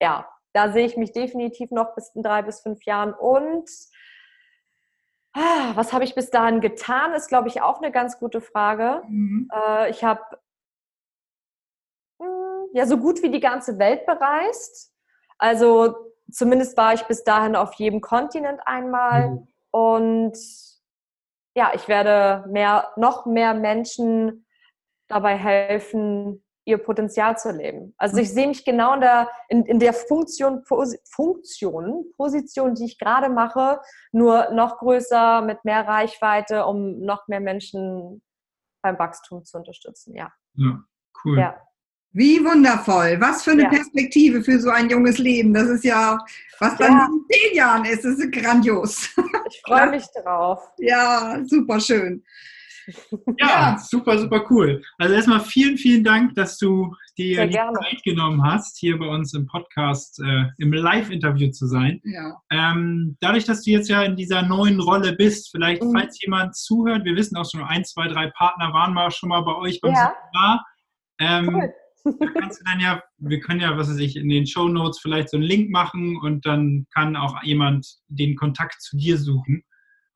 ja, 0.01 0.29
da 0.53 0.73
sehe 0.73 0.87
ich 0.87 0.97
mich 0.97 1.13
definitiv 1.13 1.71
noch 1.71 1.95
bis 1.95 2.11
in 2.15 2.23
drei 2.23 2.43
bis 2.43 2.61
fünf 2.61 2.83
Jahren 2.85 3.15
und 3.15 3.71
ah, 5.35 5.73
was 5.75 5.93
habe 5.93 6.03
ich 6.03 6.17
bis 6.17 6.31
dahin 6.31 6.61
getan, 6.61 7.13
ist, 7.15 7.29
glaube 7.29 7.47
ich, 7.47 7.63
auch 7.63 7.81
eine 7.81 7.93
ganz 7.93 8.19
gute 8.19 8.41
Frage. 8.41 9.03
Mhm. 9.07 9.49
Äh, 9.55 9.91
ich 9.91 10.03
habe 10.03 10.23
hm, 12.21 12.71
ja 12.73 12.87
so 12.87 12.99
gut 12.99 13.23
wie 13.23 13.31
die 13.31 13.41
ganze 13.41 13.79
Welt 13.79 14.05
bereist. 14.05 14.93
Also 15.39 16.08
zumindest 16.31 16.77
war 16.77 16.95
ich 16.95 17.05
bis 17.05 17.25
dahin 17.25 17.57
auf 17.57 17.75
jedem 17.75 18.01
Kontinent 18.01 18.61
einmal 18.65 19.31
mhm. 19.31 19.49
und 19.71 20.39
ja, 21.55 21.73
ich 21.75 21.89
werde 21.89 22.49
mehr, 22.49 22.93
noch 22.97 23.27
mehr 23.27 23.55
Menschen 23.55 24.47
dabei 25.09 25.37
helfen, 25.37 26.45
ihr 26.69 26.79
Potenzial 26.79 27.37
zu 27.39 27.51
leben. 27.51 27.95
Also 27.97 28.19
ich 28.19 28.33
sehe 28.33 28.47
mich 28.47 28.65
genau 28.65 28.95
in 28.95 29.01
der, 29.01 29.29
in, 29.49 29.65
in 29.65 29.79
der 29.79 29.95
Funktion, 29.95 30.63
Funktion, 30.65 32.05
Position, 32.17 32.75
die 32.75 32.85
ich 32.85 32.99
gerade 32.99 33.31
mache, 33.31 33.81
nur 34.13 34.51
noch 34.53 34.77
größer, 34.79 35.41
mit 35.41 35.65
mehr 35.65 35.89
Reichweite, 35.89 36.67
um 36.67 37.01
noch 37.01 37.27
mehr 37.27 37.41
Menschen 37.41 38.23
beim 38.83 38.99
Wachstum 38.99 39.45
zu 39.45 39.57
unterstützen. 39.57 40.15
Ja. 40.15 40.31
Ja, 40.55 40.81
cool. 41.25 41.39
Ja. 41.39 41.68
Wie 42.13 42.43
wundervoll. 42.45 43.19
Was 43.21 43.45
für 43.45 43.53
eine 43.53 43.65
ja. 43.65 43.69
Perspektive 43.69 44.43
für 44.43 44.59
so 44.59 44.71
ein 44.71 44.89
junges 44.89 45.19
Leben. 45.19 45.53
Das 45.53 45.69
ist 45.69 45.85
ja, 45.85 46.19
was 46.59 46.77
dann 46.79 46.93
ja. 46.93 47.07
in 47.07 47.25
zehn 47.31 47.57
Jahren 47.57 47.85
ist, 47.85 48.05
das 48.05 48.19
ist 48.19 48.33
grandios. 48.33 49.11
Ich 49.51 49.63
freue 49.65 49.91
mich 49.91 50.05
drauf. 50.23 50.61
Ja, 50.79 51.41
super 51.45 51.81
schön. 51.81 52.23
Ja, 53.39 53.49
ja, 53.49 53.79
super, 53.79 54.19
super 54.19 54.45
cool. 54.51 54.83
Also 54.97 55.15
erstmal 55.15 55.41
vielen, 55.41 55.77
vielen 55.77 56.03
Dank, 56.05 56.35
dass 56.35 56.57
du 56.57 56.95
dir 57.19 57.45
die 57.47 57.53
gerne. 57.53 57.79
Zeit 57.79 58.03
genommen 58.03 58.43
hast, 58.43 58.79
hier 58.79 58.99
bei 58.99 59.07
uns 59.07 59.35
im 59.35 59.47
Podcast 59.47 60.19
äh, 60.21 60.45
im 60.57 60.73
Live-Interview 60.73 61.51
zu 61.51 61.67
sein. 61.67 62.01
Ja. 62.05 62.41
Ähm, 62.51 63.17
dadurch, 63.21 63.45
dass 63.45 63.63
du 63.63 63.71
jetzt 63.73 63.91
ja 63.91 64.03
in 64.03 64.17
dieser 64.17 64.43
neuen 64.43 64.81
Rolle 64.81 65.13
bist, 65.13 65.51
vielleicht, 65.51 65.83
Mhm. 65.83 65.93
falls 65.93 66.21
jemand 66.23 66.57
zuhört, 66.57 67.05
wir 67.05 67.15
wissen 67.15 67.37
auch 67.37 67.49
schon, 67.51 67.63
ein, 67.63 67.85
zwei, 67.85 68.09
drei 68.09 68.31
Partner 68.31 68.73
waren 68.73 68.95
mal 68.95 69.11
schon 69.11 69.29
mal 69.29 69.43
bei 69.43 69.55
euch 69.57 69.81
beim 69.83 69.93
Ja. 69.93 70.15
Seminar. 70.33 70.67
Ähm, 71.21 71.55
Cool. 71.55 71.75
Da 72.21 72.27
kannst 72.41 72.61
du 72.61 72.65
dann 72.65 72.81
ja, 72.81 73.03
wir 73.19 73.41
können 73.41 73.61
ja, 73.61 73.77
was 73.77 73.89
weiß 73.91 73.99
ich, 73.99 74.17
in 74.17 74.29
den 74.29 74.47
Show 74.47 74.69
Notes 74.69 74.99
vielleicht 75.01 75.31
so 75.31 75.37
einen 75.37 75.45
Link 75.47 75.71
machen 75.71 76.17
und 76.19 76.45
dann 76.47 76.87
kann 76.95 77.17
auch 77.17 77.43
jemand 77.43 77.87
den 78.09 78.37
Kontakt 78.37 78.81
zu 78.81 78.97
dir 78.97 79.19
suchen. 79.19 79.63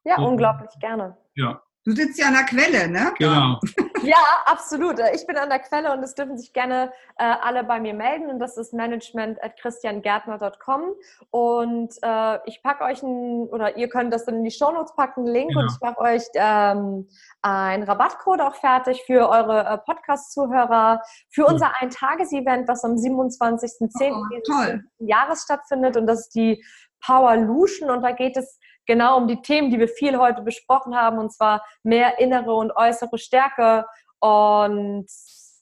Ja, 0.05 0.19
Mhm. 0.19 0.25
unglaublich 0.27 0.71
gerne. 0.81 1.17
Ja, 1.35 1.61
Du 1.85 1.93
sitzt 1.93 2.19
ja 2.19 2.27
an 2.29 2.35
der 2.35 2.45
Quelle, 2.45 2.89
ne? 2.89 3.13
genau. 3.19 3.59
Ja, 4.03 4.17
absolut. 4.47 4.99
Äh, 4.99 5.15
Ich 5.15 5.27
bin 5.27 5.37
an 5.37 5.49
der 5.49 5.59
Quelle 5.61 5.93
und 5.93 6.03
es 6.03 6.15
dürfen 6.15 6.37
sich 6.39 6.53
gerne 6.53 6.93
äh, 7.19 7.25
alle 7.25 7.65
bei 7.65 7.81
mir 7.81 7.95
melden 7.95 8.31
und 8.31 8.39
das 8.39 8.57
ist 8.57 8.73
management 8.73 9.43
at 9.43 9.57
christiangärtner.com 9.61 10.95
und 11.31 11.95
äh, 12.03 12.39
ich 12.47 12.63
packe 12.63 12.85
euch 12.85 13.03
ein, 13.03 13.49
oder 13.51 13.77
ihr 13.77 13.89
könnt 13.89 14.13
das 14.13 14.25
dann 14.25 14.37
in 14.37 14.45
die 14.45 14.51
Shownotes 14.51 14.95
packen, 14.97 15.21
einen 15.25 15.33
Link 15.33 15.49
Genau. 15.51 15.61
und 15.63 15.71
ich 15.73 15.81
mache 15.81 15.99
euch 16.01 16.23
ähm, 16.35 17.09
einen 17.43 17.83
Rabattcode 17.85 18.41
auch 18.41 18.55
fertig 18.57 19.03
für 19.07 19.29
eure 19.29 19.65
äh, 19.67 19.79
Podcast-Zuhörer 19.79 21.03
für 21.31 21.43
Cool. 21.45 21.53
unser 21.53 21.73
Ein-Tages-Event, 21.81 22.69
was 22.69 22.85
am 22.85 22.93
27.10. 22.93 24.13
Oh, 24.13 24.25
dieses. 24.31 24.81
Jahres 24.99 25.43
stattfindet 25.43 25.97
und 25.97 26.07
das 26.07 26.21
ist 26.21 26.35
die 26.35 26.65
Powerlution 27.05 27.91
und 27.91 28.03
da 28.03 28.13
geht 28.13 28.37
es 28.37 28.59
genau 28.93 29.17
um 29.17 29.27
die 29.27 29.41
Themen, 29.41 29.71
die 29.71 29.79
wir 29.79 29.89
viel 29.89 30.19
heute 30.19 30.43
besprochen 30.43 30.95
haben 30.95 31.19
und 31.19 31.33
zwar 31.33 31.65
mehr 31.83 32.19
innere 32.19 32.55
und 32.55 32.77
äußere 32.77 33.17
Stärke. 33.17 33.87
Und 34.21 35.07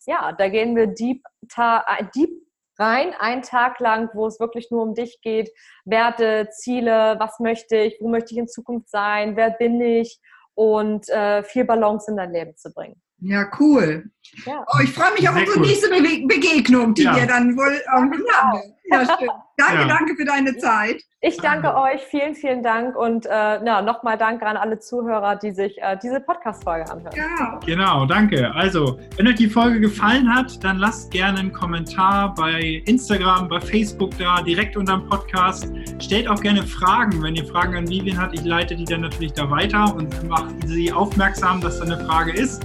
ja, 0.04 0.32
da 0.32 0.48
gehen 0.48 0.74
wir 0.74 0.88
deep, 0.88 1.22
äh, 1.56 2.04
deep 2.12 2.30
rein, 2.76 3.14
einen 3.20 3.42
Tag 3.42 3.78
lang, 3.78 4.10
wo 4.14 4.26
es 4.26 4.40
wirklich 4.40 4.72
nur 4.72 4.82
um 4.82 4.94
dich 4.94 5.20
geht, 5.22 5.50
Werte, 5.84 6.48
Ziele, 6.50 7.16
was 7.20 7.38
möchte 7.38 7.76
ich, 7.76 7.98
wo 8.00 8.08
möchte 8.08 8.32
ich 8.32 8.38
in 8.38 8.48
Zukunft 8.48 8.90
sein, 8.90 9.36
wer 9.36 9.50
bin 9.50 9.80
ich? 9.80 10.18
Und 10.54 11.08
äh, 11.08 11.44
viel 11.44 11.64
Balance 11.64 12.10
in 12.10 12.16
dein 12.16 12.32
Leben 12.32 12.56
zu 12.56 12.72
bringen. 12.72 13.00
Ja, 13.20 13.46
cool. 13.58 14.10
Ja. 14.46 14.64
Oh, 14.66 14.78
ich 14.82 14.92
freue 14.92 15.12
mich 15.12 15.28
auf 15.28 15.34
Sehr 15.34 15.42
unsere 15.44 15.58
cool. 15.60 15.66
nächste 15.66 15.88
Bewe 15.88 16.26
Begegnung, 16.26 16.94
die 16.94 17.02
Ja. 17.02 17.16
wir 17.16 17.26
dann 17.26 17.56
wohl 17.56 17.80
ähm, 17.96 18.12
haben. 18.32 18.60
Ja, 18.92 19.04
stimmt. 19.04 19.30
Danke, 19.56 19.82
Ja. 19.82 19.88
danke 19.88 20.16
für 20.16 20.24
deine 20.24 20.56
Zeit. 20.56 21.02
Ich 21.20 21.36
danke 21.36 21.74
euch, 21.76 22.00
vielen, 22.10 22.34
vielen 22.34 22.62
Dank 22.62 22.96
und 22.96 23.26
äh, 23.26 23.30
ja, 23.30 23.82
nochmal 23.82 24.16
danke 24.16 24.46
an 24.46 24.56
alle 24.56 24.78
Zuhörer, 24.78 25.36
die 25.36 25.50
sich 25.50 25.76
äh, 25.82 25.98
diese 26.02 26.18
Podcast-Folge 26.20 26.90
anhören. 26.90 27.14
Ja. 27.14 27.60
Genau, 27.66 28.06
danke. 28.06 28.50
Also, 28.54 28.98
wenn 29.16 29.28
euch 29.28 29.34
die 29.34 29.48
Folge 29.50 29.80
gefallen 29.80 30.34
hat, 30.34 30.64
dann 30.64 30.78
lasst 30.78 31.10
gerne 31.10 31.40
einen 31.40 31.52
Kommentar 31.52 32.34
bei 32.34 32.82
Instagram, 32.86 33.48
bei 33.48 33.60
Facebook 33.60 34.16
da, 34.18 34.40
direkt 34.40 34.76
unter 34.78 34.96
dem 34.96 35.08
Podcast. 35.10 35.70
Stellt 36.00 36.26
auch 36.26 36.40
gerne 36.40 36.62
Fragen, 36.62 37.22
wenn 37.22 37.34
ihr 37.36 37.44
Fragen 37.44 37.76
an 37.76 37.86
Vivian 37.88 38.18
habt. 38.18 38.32
Ich 38.34 38.44
leite 38.44 38.74
die 38.74 38.86
dann 38.86 39.02
natürlich 39.02 39.34
da 39.34 39.50
weiter 39.50 39.94
und 39.94 40.26
mache 40.26 40.48
sie 40.64 40.90
aufmerksam, 40.90 41.60
dass 41.60 41.78
da 41.80 41.84
eine 41.84 42.02
Frage 42.06 42.32
ist. 42.32 42.64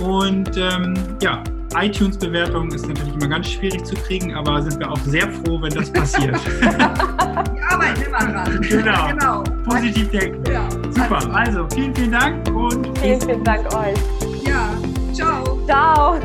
Und 0.00 0.56
ähm, 0.56 0.94
ja, 1.22 1.42
iTunes-Bewertung 1.76 2.70
ist 2.72 2.86
natürlich 2.86 3.14
immer 3.14 3.28
ganz 3.28 3.48
schwierig 3.50 3.84
zu 3.84 3.94
kriegen, 3.94 4.34
aber 4.34 4.62
sind 4.62 4.78
wir 4.78 4.90
auch 4.90 4.98
sehr 4.98 5.30
froh, 5.30 5.60
wenn 5.60 5.72
das 5.72 5.90
passiert. 5.90 6.38
Wir 7.54 7.70
arbeiten 7.70 8.02
immer 8.02 8.18
dran. 8.18 8.60
Genau. 8.60 9.08
genau. 9.08 9.42
Positiv 9.64 10.10
denken. 10.10 10.52
Ja. 10.52 10.68
Super, 10.90 11.34
also 11.34 11.66
vielen, 11.74 11.94
vielen 11.94 12.12
Dank 12.12 12.48
und 12.54 12.98
Vielen, 12.98 13.20
vielen 13.20 13.44
Dank 13.44 13.66
euch. 13.74 13.98
Ja. 14.46 14.70
Ciao. 15.12 15.58
Ciao. 15.66 16.20